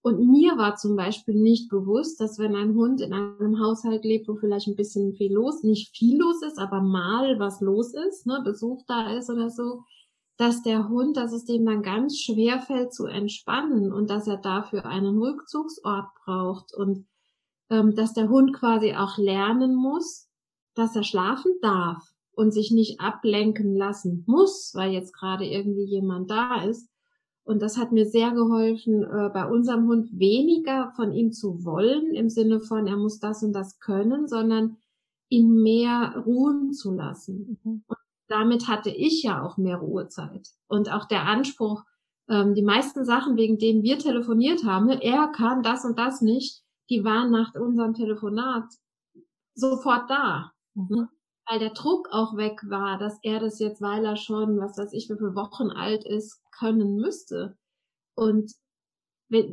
Und 0.02 0.26
mir 0.28 0.58
war 0.58 0.78
zum 0.78 0.96
Beispiel 0.96 1.36
nicht 1.36 1.70
bewusst, 1.70 2.22
dass 2.22 2.40
wenn 2.40 2.56
ein 2.56 2.74
Hund 2.74 3.02
in 3.02 3.14
einem 3.14 3.60
Haushalt 3.60 4.06
lebt, 4.06 4.30
wo 4.30 4.36
vielleicht 4.36 4.68
ein 4.68 4.78
bisschen 4.78 5.14
viel 5.14 5.34
los, 5.34 5.62
nicht 5.62 5.96
viel 5.96 6.18
los 6.18 6.42
ist, 6.42 6.58
aber 6.58 6.82
mal 6.82 7.38
was 7.38 7.60
los 7.60 7.94
ist, 7.94 8.26
ne, 8.26 8.42
Besuch 8.44 8.84
da 8.88 9.18
ist 9.18 9.30
oder 9.30 9.50
so, 9.50 9.84
dass 10.38 10.64
der 10.64 10.88
Hund, 10.88 11.18
dass 11.18 11.34
es 11.34 11.44
dem 11.44 11.66
dann 11.66 11.84
ganz 11.84 12.18
schwer 12.18 12.62
fällt 12.62 12.94
zu 12.94 13.08
entspannen 13.08 13.92
und 13.92 14.10
dass 14.10 14.26
er 14.26 14.38
dafür 14.38 14.86
einen 14.86 15.18
Rückzugsort 15.18 16.08
braucht 16.24 16.74
und 16.74 17.06
ähm, 17.70 17.96
dass 17.96 18.14
der 18.14 18.30
Hund 18.30 18.54
quasi 18.54 18.94
auch 18.96 19.18
lernen 19.18 19.76
muss, 19.76 20.28
dass 20.76 20.96
er 20.96 21.04
schlafen 21.04 21.52
darf 21.62 22.04
und 22.32 22.54
sich 22.54 22.72
nicht 22.72 23.00
ablenken 23.00 23.76
lassen 23.76 24.24
muss, 24.28 24.72
weil 24.76 24.92
jetzt 24.92 25.14
gerade 25.14 25.46
irgendwie 25.46 25.86
jemand 25.86 26.30
da 26.32 26.64
ist, 26.64 26.90
und 27.50 27.64
das 27.64 27.78
hat 27.78 27.92
mir 27.92 28.06
sehr 28.06 28.30
geholfen, 28.30 29.02
äh, 29.02 29.32
bei 29.34 29.44
unserem 29.44 29.88
Hund 29.88 30.08
weniger 30.12 30.92
von 30.96 31.12
ihm 31.12 31.32
zu 31.32 31.66
wollen, 31.66 32.14
im 32.14 32.30
Sinne 32.30 32.60
von, 32.60 32.86
er 32.86 32.96
muss 32.96 33.20
das 33.20 33.42
und 33.42 33.54
das 33.54 33.80
können, 33.80 34.28
sondern 34.28 34.78
ihn 35.30 35.56
mehr 35.64 36.14
ruhen 36.28 36.74
zu 36.74 36.94
lassen. 36.94 37.60
Mhm. 37.64 37.84
Und 37.88 37.98
damit 38.28 38.68
hatte 38.68 38.92
ich 38.92 39.24
ja 39.24 39.44
auch 39.44 39.58
mehr 39.58 39.78
Ruhezeit. 39.78 40.48
Und 40.68 40.94
auch 40.94 41.06
der 41.06 41.26
Anspruch, 41.26 41.84
ähm, 42.28 42.54
die 42.54 42.62
meisten 42.62 43.04
Sachen, 43.04 43.36
wegen 43.36 43.58
denen 43.58 43.82
wir 43.82 43.98
telefoniert 43.98 44.64
haben, 44.64 44.90
er 44.90 45.30
kann 45.30 45.64
das 45.64 45.86
und 45.86 45.98
das 45.98 46.22
nicht, 46.22 46.62
die 46.90 47.04
waren 47.04 47.32
nach 47.32 47.54
unserem 47.56 47.94
Telefonat 47.94 48.66
sofort 49.54 50.10
da. 50.10 50.52
Mhm. 50.74 51.08
Weil 51.48 51.60
der 51.60 51.72
Druck 51.72 52.10
auch 52.12 52.38
weg 52.38 52.62
war, 52.68 52.98
dass 52.98 53.20
er 53.24 53.40
das 53.40 53.60
jetzt, 53.60 53.82
weil 53.82 54.06
er 54.06 54.16
schon, 54.16 54.60
was 54.60 54.78
weiß 54.78 54.94
ich, 54.94 55.10
wie 55.10 55.18
viele 55.18 55.36
Wochen 55.36 55.70
alt 55.70 56.06
ist, 56.06 56.42
können 56.52 56.96
müsste. 56.96 57.58
Und 58.16 58.54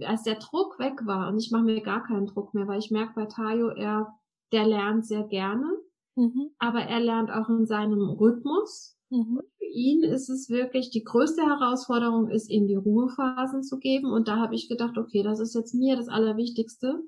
als 0.06 0.22
der 0.22 0.36
Druck 0.36 0.78
weg 0.78 1.06
war, 1.06 1.28
und 1.28 1.38
ich 1.38 1.50
mache 1.50 1.64
mir 1.64 1.80
gar 1.82 2.02
keinen 2.04 2.26
Druck 2.26 2.54
mehr, 2.54 2.66
weil 2.66 2.78
ich 2.78 2.90
merke 2.90 3.14
bei 3.14 3.26
Tayo, 3.26 3.68
er, 3.68 4.14
der 4.52 4.66
lernt 4.66 5.06
sehr 5.06 5.24
gerne, 5.24 5.70
mhm. 6.16 6.50
aber 6.58 6.80
er 6.80 7.00
lernt 7.00 7.30
auch 7.30 7.48
in 7.48 7.66
seinem 7.66 8.08
Rhythmus. 8.08 8.94
Mhm. 9.08 9.40
für 9.56 9.66
ihn 9.66 10.02
ist 10.02 10.28
es 10.28 10.50
wirklich, 10.50 10.90
die 10.90 11.04
größte 11.04 11.42
Herausforderung 11.42 12.28
ist, 12.28 12.50
ihm 12.50 12.66
die 12.66 12.74
Ruhephasen 12.74 13.62
zu 13.62 13.78
geben. 13.78 14.10
Und 14.10 14.26
da 14.26 14.36
habe 14.36 14.56
ich 14.56 14.68
gedacht, 14.68 14.98
okay, 14.98 15.22
das 15.22 15.38
ist 15.38 15.54
jetzt 15.54 15.74
mir 15.74 15.94
das 15.94 16.08
Allerwichtigste 16.08 17.04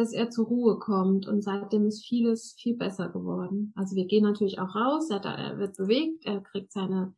dass 0.00 0.14
er 0.14 0.30
zur 0.30 0.46
Ruhe 0.46 0.78
kommt 0.78 1.28
und 1.28 1.42
seitdem 1.42 1.86
ist 1.86 2.06
vieles 2.06 2.54
viel 2.58 2.74
besser 2.74 3.10
geworden. 3.10 3.74
Also 3.76 3.96
wir 3.96 4.06
gehen 4.06 4.24
natürlich 4.24 4.58
auch 4.58 4.74
raus, 4.74 5.10
er, 5.10 5.22
er 5.22 5.58
wird 5.58 5.76
bewegt, 5.76 6.24
er 6.24 6.40
kriegt 6.40 6.72
seine 6.72 7.14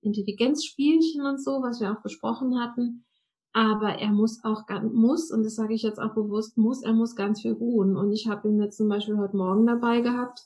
Intelligenzspielchen 0.00 1.26
und 1.26 1.42
so, 1.42 1.60
was 1.60 1.80
wir 1.80 1.90
auch 1.90 2.02
besprochen 2.02 2.60
hatten. 2.60 3.04
Aber 3.52 3.98
er 3.98 4.10
muss 4.10 4.44
auch 4.44 4.62
muss, 4.92 5.32
und 5.32 5.42
das 5.42 5.56
sage 5.56 5.74
ich 5.74 5.82
jetzt 5.82 5.98
auch 5.98 6.14
bewusst, 6.14 6.56
muss, 6.56 6.84
er 6.84 6.92
muss 6.92 7.16
ganz 7.16 7.42
viel 7.42 7.52
ruhen. 7.52 7.96
Und 7.96 8.12
ich 8.12 8.28
habe 8.28 8.48
ihn 8.48 8.62
jetzt 8.62 8.76
zum 8.76 8.88
Beispiel 8.88 9.18
heute 9.18 9.36
Morgen 9.36 9.66
dabei 9.66 10.00
gehabt, 10.00 10.44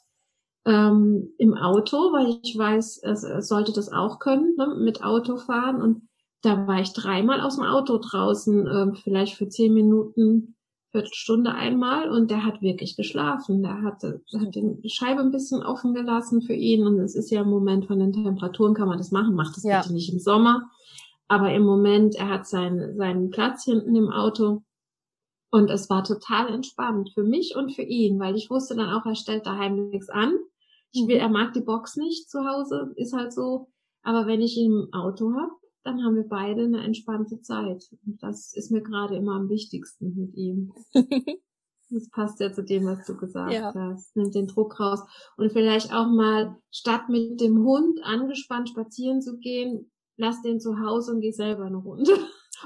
ähm, 0.64 1.34
im 1.36 1.52
Auto, 1.52 2.14
weil 2.14 2.40
ich 2.42 2.56
weiß, 2.56 2.96
er 2.98 3.42
sollte 3.42 3.74
das 3.74 3.92
auch 3.92 4.20
können, 4.20 4.54
ne, 4.56 4.74
mit 4.78 5.04
Auto 5.04 5.36
fahren. 5.36 5.82
Und 5.82 6.08
da 6.40 6.66
war 6.66 6.80
ich 6.80 6.94
dreimal 6.94 7.42
aus 7.42 7.56
dem 7.56 7.64
Auto 7.66 7.98
draußen, 7.98 8.66
äh, 8.66 8.94
vielleicht 9.02 9.36
für 9.36 9.50
zehn 9.50 9.74
Minuten 9.74 10.54
Viertelstunde 10.94 11.52
einmal 11.52 12.08
und 12.08 12.30
der 12.30 12.44
hat 12.44 12.62
wirklich 12.62 12.96
geschlafen. 12.96 13.64
Der 13.64 13.82
hatte, 13.82 14.22
hat 14.38 14.54
die 14.54 14.90
Scheibe 14.90 15.22
ein 15.22 15.32
bisschen 15.32 15.64
offen 15.64 15.92
gelassen 15.92 16.40
für 16.40 16.54
ihn 16.54 16.86
und 16.86 17.00
es 17.00 17.16
ist 17.16 17.32
ja 17.32 17.42
im 17.42 17.50
Moment 17.50 17.86
von 17.86 17.98
den 17.98 18.12
Temperaturen 18.12 18.74
kann 18.74 18.86
man 18.86 18.98
das 18.98 19.10
machen, 19.10 19.34
macht 19.34 19.56
das 19.56 19.64
ja. 19.64 19.80
bitte 19.80 19.92
nicht 19.92 20.12
im 20.12 20.20
Sommer. 20.20 20.70
Aber 21.26 21.52
im 21.52 21.64
Moment, 21.64 22.14
er 22.14 22.28
hat 22.28 22.46
seinen, 22.46 22.96
seinen 22.96 23.30
Platz 23.30 23.64
hinten 23.64 23.96
im 23.96 24.08
Auto 24.08 24.62
und 25.50 25.68
es 25.68 25.90
war 25.90 26.04
total 26.04 26.54
entspannt 26.54 27.10
für 27.12 27.24
mich 27.24 27.56
und 27.56 27.74
für 27.74 27.82
ihn, 27.82 28.20
weil 28.20 28.36
ich 28.36 28.48
wusste 28.48 28.76
dann 28.76 28.90
auch, 28.90 29.04
er 29.04 29.16
stellt 29.16 29.46
daheim 29.46 29.88
nichts 29.88 30.08
an. 30.10 30.38
Ich 30.92 31.08
will, 31.08 31.16
mhm. 31.16 31.22
er 31.22 31.28
mag 31.28 31.54
die 31.54 31.62
Box 31.62 31.96
nicht 31.96 32.30
zu 32.30 32.46
Hause, 32.46 32.92
ist 32.94 33.14
halt 33.14 33.32
so. 33.32 33.66
Aber 34.04 34.28
wenn 34.28 34.42
ich 34.42 34.56
ihn 34.56 34.72
im 34.72 34.92
Auto 34.92 35.32
habe, 35.32 35.50
dann 35.84 36.02
haben 36.02 36.16
wir 36.16 36.26
beide 36.28 36.64
eine 36.64 36.82
entspannte 36.82 37.40
Zeit. 37.42 37.84
Und 38.06 38.22
das 38.22 38.54
ist 38.54 38.70
mir 38.70 38.82
gerade 38.82 39.16
immer 39.16 39.34
am 39.34 39.48
wichtigsten 39.48 40.14
mit 40.16 40.34
ihm. 40.34 40.72
das 41.90 42.08
passt 42.10 42.40
ja 42.40 42.52
zu 42.52 42.64
dem, 42.64 42.86
was 42.86 43.06
du 43.06 43.16
gesagt 43.16 43.52
ja. 43.52 43.72
hast. 43.74 44.16
Nimmt 44.16 44.34
den 44.34 44.46
Druck 44.46 44.80
raus. 44.80 45.00
Und 45.36 45.52
vielleicht 45.52 45.92
auch 45.92 46.08
mal, 46.08 46.56
statt 46.70 47.08
mit 47.08 47.40
dem 47.40 47.58
Hund 47.64 48.00
angespannt 48.02 48.70
spazieren 48.70 49.20
zu 49.20 49.38
gehen, 49.38 49.90
lass 50.16 50.42
den 50.42 50.58
zu 50.58 50.80
Hause 50.80 51.12
und 51.12 51.20
geh 51.20 51.32
selber 51.32 51.64
eine 51.64 51.76
Runde. 51.76 52.12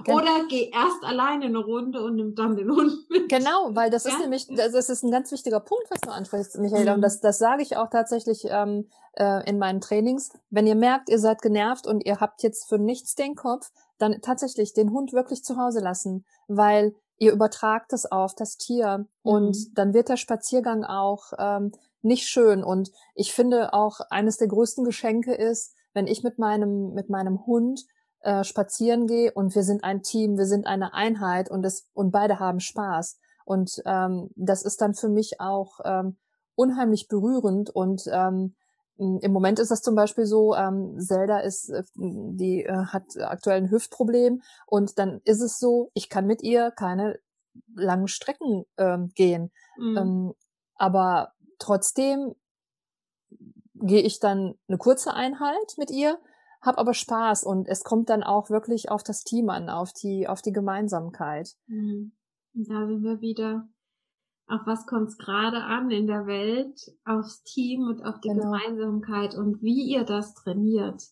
Genau. 0.05 0.19
Oder 0.19 0.47
geh 0.49 0.71
erst 0.71 1.03
alleine 1.03 1.47
eine 1.47 1.59
Runde 1.59 2.03
und 2.03 2.17
nimm 2.17 2.35
dann 2.35 2.57
den 2.57 2.71
Hund 2.71 2.93
mit. 3.11 3.29
Genau, 3.29 3.71
weil 3.75 3.91
das 3.91 4.05
ja? 4.05 4.11
ist 4.11 4.21
nämlich, 4.21 4.47
das 4.49 4.89
ist 4.89 5.03
ein 5.03 5.11
ganz 5.11 5.33
wichtiger 5.33 5.61
Punkt, 5.61 5.91
was 5.91 6.01
du 6.01 6.11
ansprichst, 6.11 6.59
Michaela. 6.59 6.93
Mhm. 6.93 6.97
Und 6.97 7.03
das, 7.03 7.21
das 7.21 7.39
sage 7.39 7.63
ich 7.63 7.77
auch 7.77 7.91
tatsächlich 7.91 8.47
ähm, 8.49 8.89
äh, 9.15 9.49
in 9.49 9.59
meinen 9.59 9.81
Trainings. 9.81 10.31
Wenn 10.51 10.67
ihr 10.67 10.75
merkt, 10.75 11.09
ihr 11.09 11.19
seid 11.19 11.43
genervt 11.43 11.87
und 11.87 12.05
ihr 12.07 12.21
habt 12.21 12.43
jetzt 12.43 12.69
für 12.69 12.79
nichts 12.79 13.15
den 13.15 13.35
Kopf, 13.35 13.71
dann 13.99 14.21
tatsächlich 14.23 14.73
den 14.73 14.93
Hund 14.93 15.13
wirklich 15.13 15.45
zu 15.45 15.57
Hause 15.57 15.81
lassen, 15.81 16.25
weil 16.47 16.95
ihr 17.19 17.33
übertragt 17.33 17.93
es 17.93 18.11
auf 18.11 18.35
das 18.35 18.57
Tier 18.57 18.99
mhm. 18.99 19.07
und 19.23 19.79
dann 19.79 19.93
wird 19.93 20.09
der 20.09 20.17
Spaziergang 20.17 20.85
auch 20.85 21.33
ähm, 21.39 21.73
nicht 22.03 22.29
schön. 22.29 22.63
Und 22.63 22.91
ich 23.15 23.33
finde 23.33 23.73
auch 23.73 24.01
eines 24.11 24.37
der 24.37 24.49
größten 24.49 24.85
Geschenke 24.85 25.35
ist, 25.35 25.75
wenn 25.95 26.07
ich 26.07 26.23
mit 26.23 26.39
meinem 26.39 26.93
mit 26.95 27.11
meinem 27.11 27.45
Hund 27.47 27.85
äh, 28.21 28.45
spazieren 28.45 29.07
gehe 29.07 29.33
und 29.33 29.55
wir 29.55 29.63
sind 29.63 29.85
ein 29.85 30.03
Team, 30.03 30.37
wir 30.39 30.47
sind 30.47 30.67
eine 30.67 30.95
Einheit 30.95 31.51
und 31.51 31.65
es 31.65 31.87
und 31.95 32.11
beide 32.11 32.39
haben 32.39 32.61
Spaß. 32.61 33.19
Und 33.45 33.83
ähm, 33.87 34.31
das 34.37 34.63
ist 34.63 34.81
dann 34.81 34.95
für 34.95 35.09
mich 35.09 35.41
auch 35.41 35.81
ähm, 35.85 36.17
unheimlich 36.55 37.09
berührend 37.09 37.71
und 37.71 38.03
ähm, 38.13 38.55
im 38.99 39.33
Moment 39.33 39.61
ist 39.61 39.71
das 39.71 39.81
zum 39.81 39.95
Beispiel 39.95 40.27
so, 40.27 40.57
ähm, 40.57 40.99
Zelda 40.99 41.39
ist, 41.39 41.71
äh, 41.71 41.85
die 41.95 42.65
äh, 42.65 42.87
hat 42.87 43.05
aktuell 43.21 43.59
ein 43.59 43.71
Hüftproblem 43.71 44.43
und 44.67 44.99
dann 44.99 45.21
ist 45.25 45.41
es 45.41 45.59
so, 45.59 45.91
ich 45.95 46.09
kann 46.09 46.27
mit 46.27 46.43
ihr 46.43 46.73
keine 46.73 47.19
langen 47.75 48.09
Strecken 48.09 48.65
ähm, 48.77 49.13
gehen. 49.15 49.53
Mhm. 49.79 49.97
Ähm, 49.97 50.35
aber 50.75 51.33
trotzdem 51.59 52.35
gehe 53.75 54.03
ich 54.03 54.19
dann 54.19 54.59
eine 54.67 54.79
kurze 54.79 55.15
Einheit 55.15 55.75
mit 55.77 55.91
ihr, 55.91 56.19
habe 56.61 56.79
aber 56.79 56.95
Spaß 56.95 57.45
und 57.45 57.69
es 57.69 57.85
kommt 57.85 58.11
dann 58.11 58.23
auch 58.23 58.51
wirklich 58.51 58.91
auf 58.91 59.03
das 59.03 59.23
Team 59.23 59.49
an, 59.49 59.69
auf 59.69 59.93
die, 59.93 60.29
auf 60.29 60.43
die 60.43 60.53
Gemeinsamkeit. 60.53 61.55
Mhm. 61.67 62.13
Da 62.55 62.87
sind 62.87 63.03
wir 63.03 63.21
wieder. 63.21 63.69
Auf 64.49 64.63
was 64.65 64.87
kommt 64.87 65.09
es 65.09 65.19
gerade 65.19 65.63
an 65.63 65.91
in 65.91 66.07
der 66.07 66.27
Welt? 66.27 66.81
Aufs 67.05 67.43
Team 67.43 67.83
und 67.83 68.03
auf 68.03 68.21
die 68.21 68.29
genau. 68.29 68.45
Gemeinsamkeit 68.45 69.35
und 69.35 69.63
wie 69.63 69.91
ihr 69.91 70.05
das 70.05 70.35
trainiert 70.35 71.03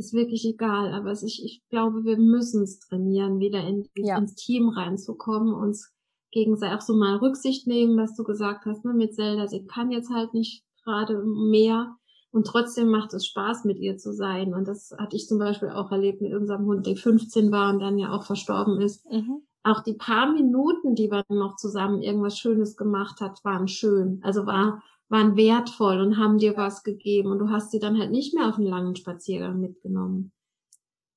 ist 0.00 0.14
wirklich 0.14 0.44
egal, 0.46 0.94
aber 0.94 1.12
ich, 1.12 1.44
ich 1.44 1.62
glaube, 1.68 2.04
wir 2.04 2.16
müssen 2.16 2.62
es 2.62 2.80
trainieren, 2.80 3.38
wieder 3.38 3.62
in, 3.62 3.86
ja. 3.94 4.16
ins 4.16 4.34
Team 4.34 4.70
reinzukommen, 4.70 5.52
uns 5.52 5.92
gegenseitig 6.32 6.78
auch 6.78 6.80
so 6.80 6.96
mal 6.96 7.16
Rücksicht 7.16 7.66
nehmen, 7.66 7.98
was 7.98 8.16
du 8.16 8.24
gesagt 8.24 8.64
hast, 8.64 8.84
ne, 8.84 8.94
mit 8.94 9.14
Zelda, 9.14 9.46
sie 9.46 9.66
kann 9.66 9.90
jetzt 9.90 10.10
halt 10.10 10.32
nicht 10.32 10.64
gerade 10.84 11.22
mehr 11.22 11.96
und 12.32 12.46
trotzdem 12.46 12.88
macht 12.88 13.12
es 13.14 13.26
Spaß, 13.26 13.64
mit 13.64 13.78
ihr 13.78 13.96
zu 13.96 14.12
sein. 14.12 14.54
Und 14.54 14.68
das 14.68 14.94
hatte 14.98 15.16
ich 15.16 15.26
zum 15.26 15.38
Beispiel 15.38 15.70
auch 15.70 15.90
erlebt 15.90 16.20
mit 16.20 16.32
unserem 16.32 16.66
Hund, 16.66 16.86
der 16.86 16.96
15 16.96 17.50
war 17.50 17.72
und 17.72 17.80
dann 17.80 17.98
ja 17.98 18.12
auch 18.12 18.24
verstorben 18.24 18.80
ist. 18.80 19.10
Mhm. 19.10 19.42
Auch 19.62 19.82
die 19.82 19.94
paar 19.94 20.32
Minuten, 20.32 20.94
die 20.94 21.10
wir 21.10 21.24
noch 21.28 21.56
zusammen 21.56 22.02
irgendwas 22.02 22.38
Schönes 22.38 22.76
gemacht 22.76 23.20
hat, 23.20 23.44
waren 23.44 23.68
schön. 23.68 24.20
Also 24.22 24.46
war 24.46 24.82
waren 25.10 25.36
wertvoll 25.36 26.00
und 26.00 26.16
haben 26.16 26.38
dir 26.38 26.56
was 26.56 26.84
gegeben 26.84 27.32
und 27.32 27.40
du 27.40 27.50
hast 27.50 27.72
sie 27.72 27.80
dann 27.80 27.98
halt 27.98 28.12
nicht 28.12 28.32
mehr 28.32 28.48
auf 28.48 28.56
einen 28.56 28.66
langen 28.66 28.94
Spaziergang 28.94 29.60
mitgenommen. 29.60 30.32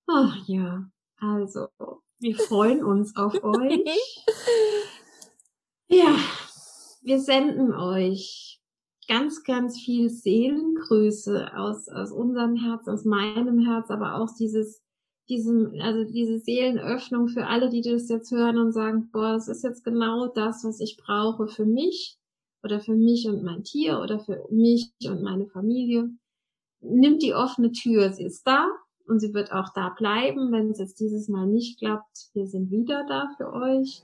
Ach 0.07 0.35
ja, 0.47 0.89
also, 1.19 1.67
wir 2.19 2.35
freuen 2.35 2.83
uns 2.83 3.15
auf 3.15 3.33
euch. 3.43 4.25
Ja, 5.87 6.15
wir 7.03 7.19
senden 7.19 7.71
euch 7.73 8.52
ganz, 9.07 9.43
ganz 9.43 9.79
viel 9.79 10.09
Seelengrüße 10.09 11.55
aus, 11.55 11.89
aus 11.89 12.11
unserem 12.11 12.55
Herz, 12.55 12.87
aus 12.87 13.05
meinem 13.05 13.59
Herz, 13.59 13.89
aber 13.89 14.15
auch 14.15 14.29
dieses, 14.37 14.81
diesem, 15.29 15.73
also 15.81 16.03
diese 16.03 16.39
Seelenöffnung 16.39 17.27
für 17.27 17.47
alle, 17.47 17.69
die 17.69 17.81
das 17.81 18.09
jetzt 18.09 18.31
hören 18.31 18.57
und 18.57 18.71
sagen, 18.71 19.09
boah, 19.11 19.33
das 19.33 19.47
ist 19.47 19.63
jetzt 19.63 19.83
genau 19.83 20.27
das, 20.27 20.63
was 20.63 20.79
ich 20.79 20.97
brauche 20.97 21.47
für 21.47 21.65
mich 21.65 22.17
oder 22.63 22.79
für 22.79 22.95
mich 22.95 23.27
und 23.27 23.43
mein 23.43 23.63
Tier 23.63 23.99
oder 23.99 24.19
für 24.19 24.45
mich 24.49 24.91
und 25.05 25.21
meine 25.21 25.47
Familie. 25.47 26.09
Nimmt 26.81 27.23
die 27.23 27.33
offene 27.33 27.71
Tür, 27.71 28.11
sie 28.11 28.23
ist 28.23 28.45
da 28.45 28.67
und 29.07 29.19
sie 29.19 29.33
wird 29.33 29.51
auch 29.51 29.69
da 29.73 29.89
bleiben, 29.89 30.51
wenn 30.51 30.69
es 30.69 30.79
jetzt 30.79 30.99
dieses 30.99 31.29
Mal 31.29 31.47
nicht 31.47 31.79
klappt. 31.79 32.29
Wir 32.33 32.47
sind 32.47 32.71
wieder 32.71 33.05
da 33.07 33.29
für 33.37 33.51
euch, 33.53 34.03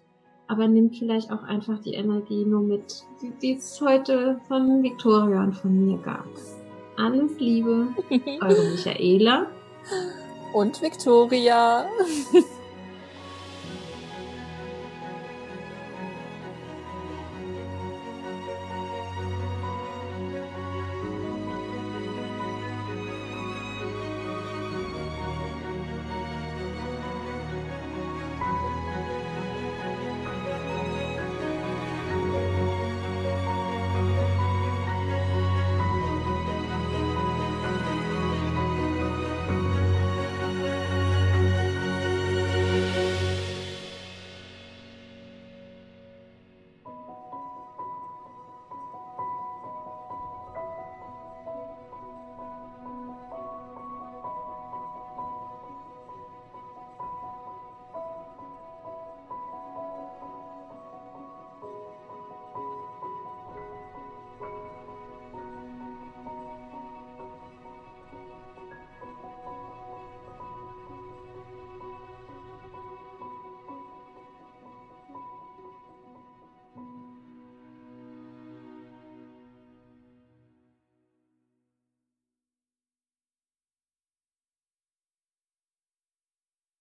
aber 0.50 0.68
nimmt 0.68 0.98
vielleicht 0.98 1.32
auch 1.32 1.44
einfach 1.44 1.80
die 1.80 1.94
Energie 1.94 2.44
nur 2.44 2.62
mit, 2.62 3.06
die, 3.22 3.32
die 3.42 3.56
es 3.56 3.80
heute 3.80 4.42
von 4.48 4.82
Victoria 4.82 5.44
und 5.44 5.54
von 5.54 5.86
mir 5.86 5.98
gab. 6.00 6.26
Alles 6.98 7.40
Liebe, 7.40 7.88
eure 8.42 8.70
Michaela 8.72 9.46
und 10.54 10.82
Victoria. 10.82 11.86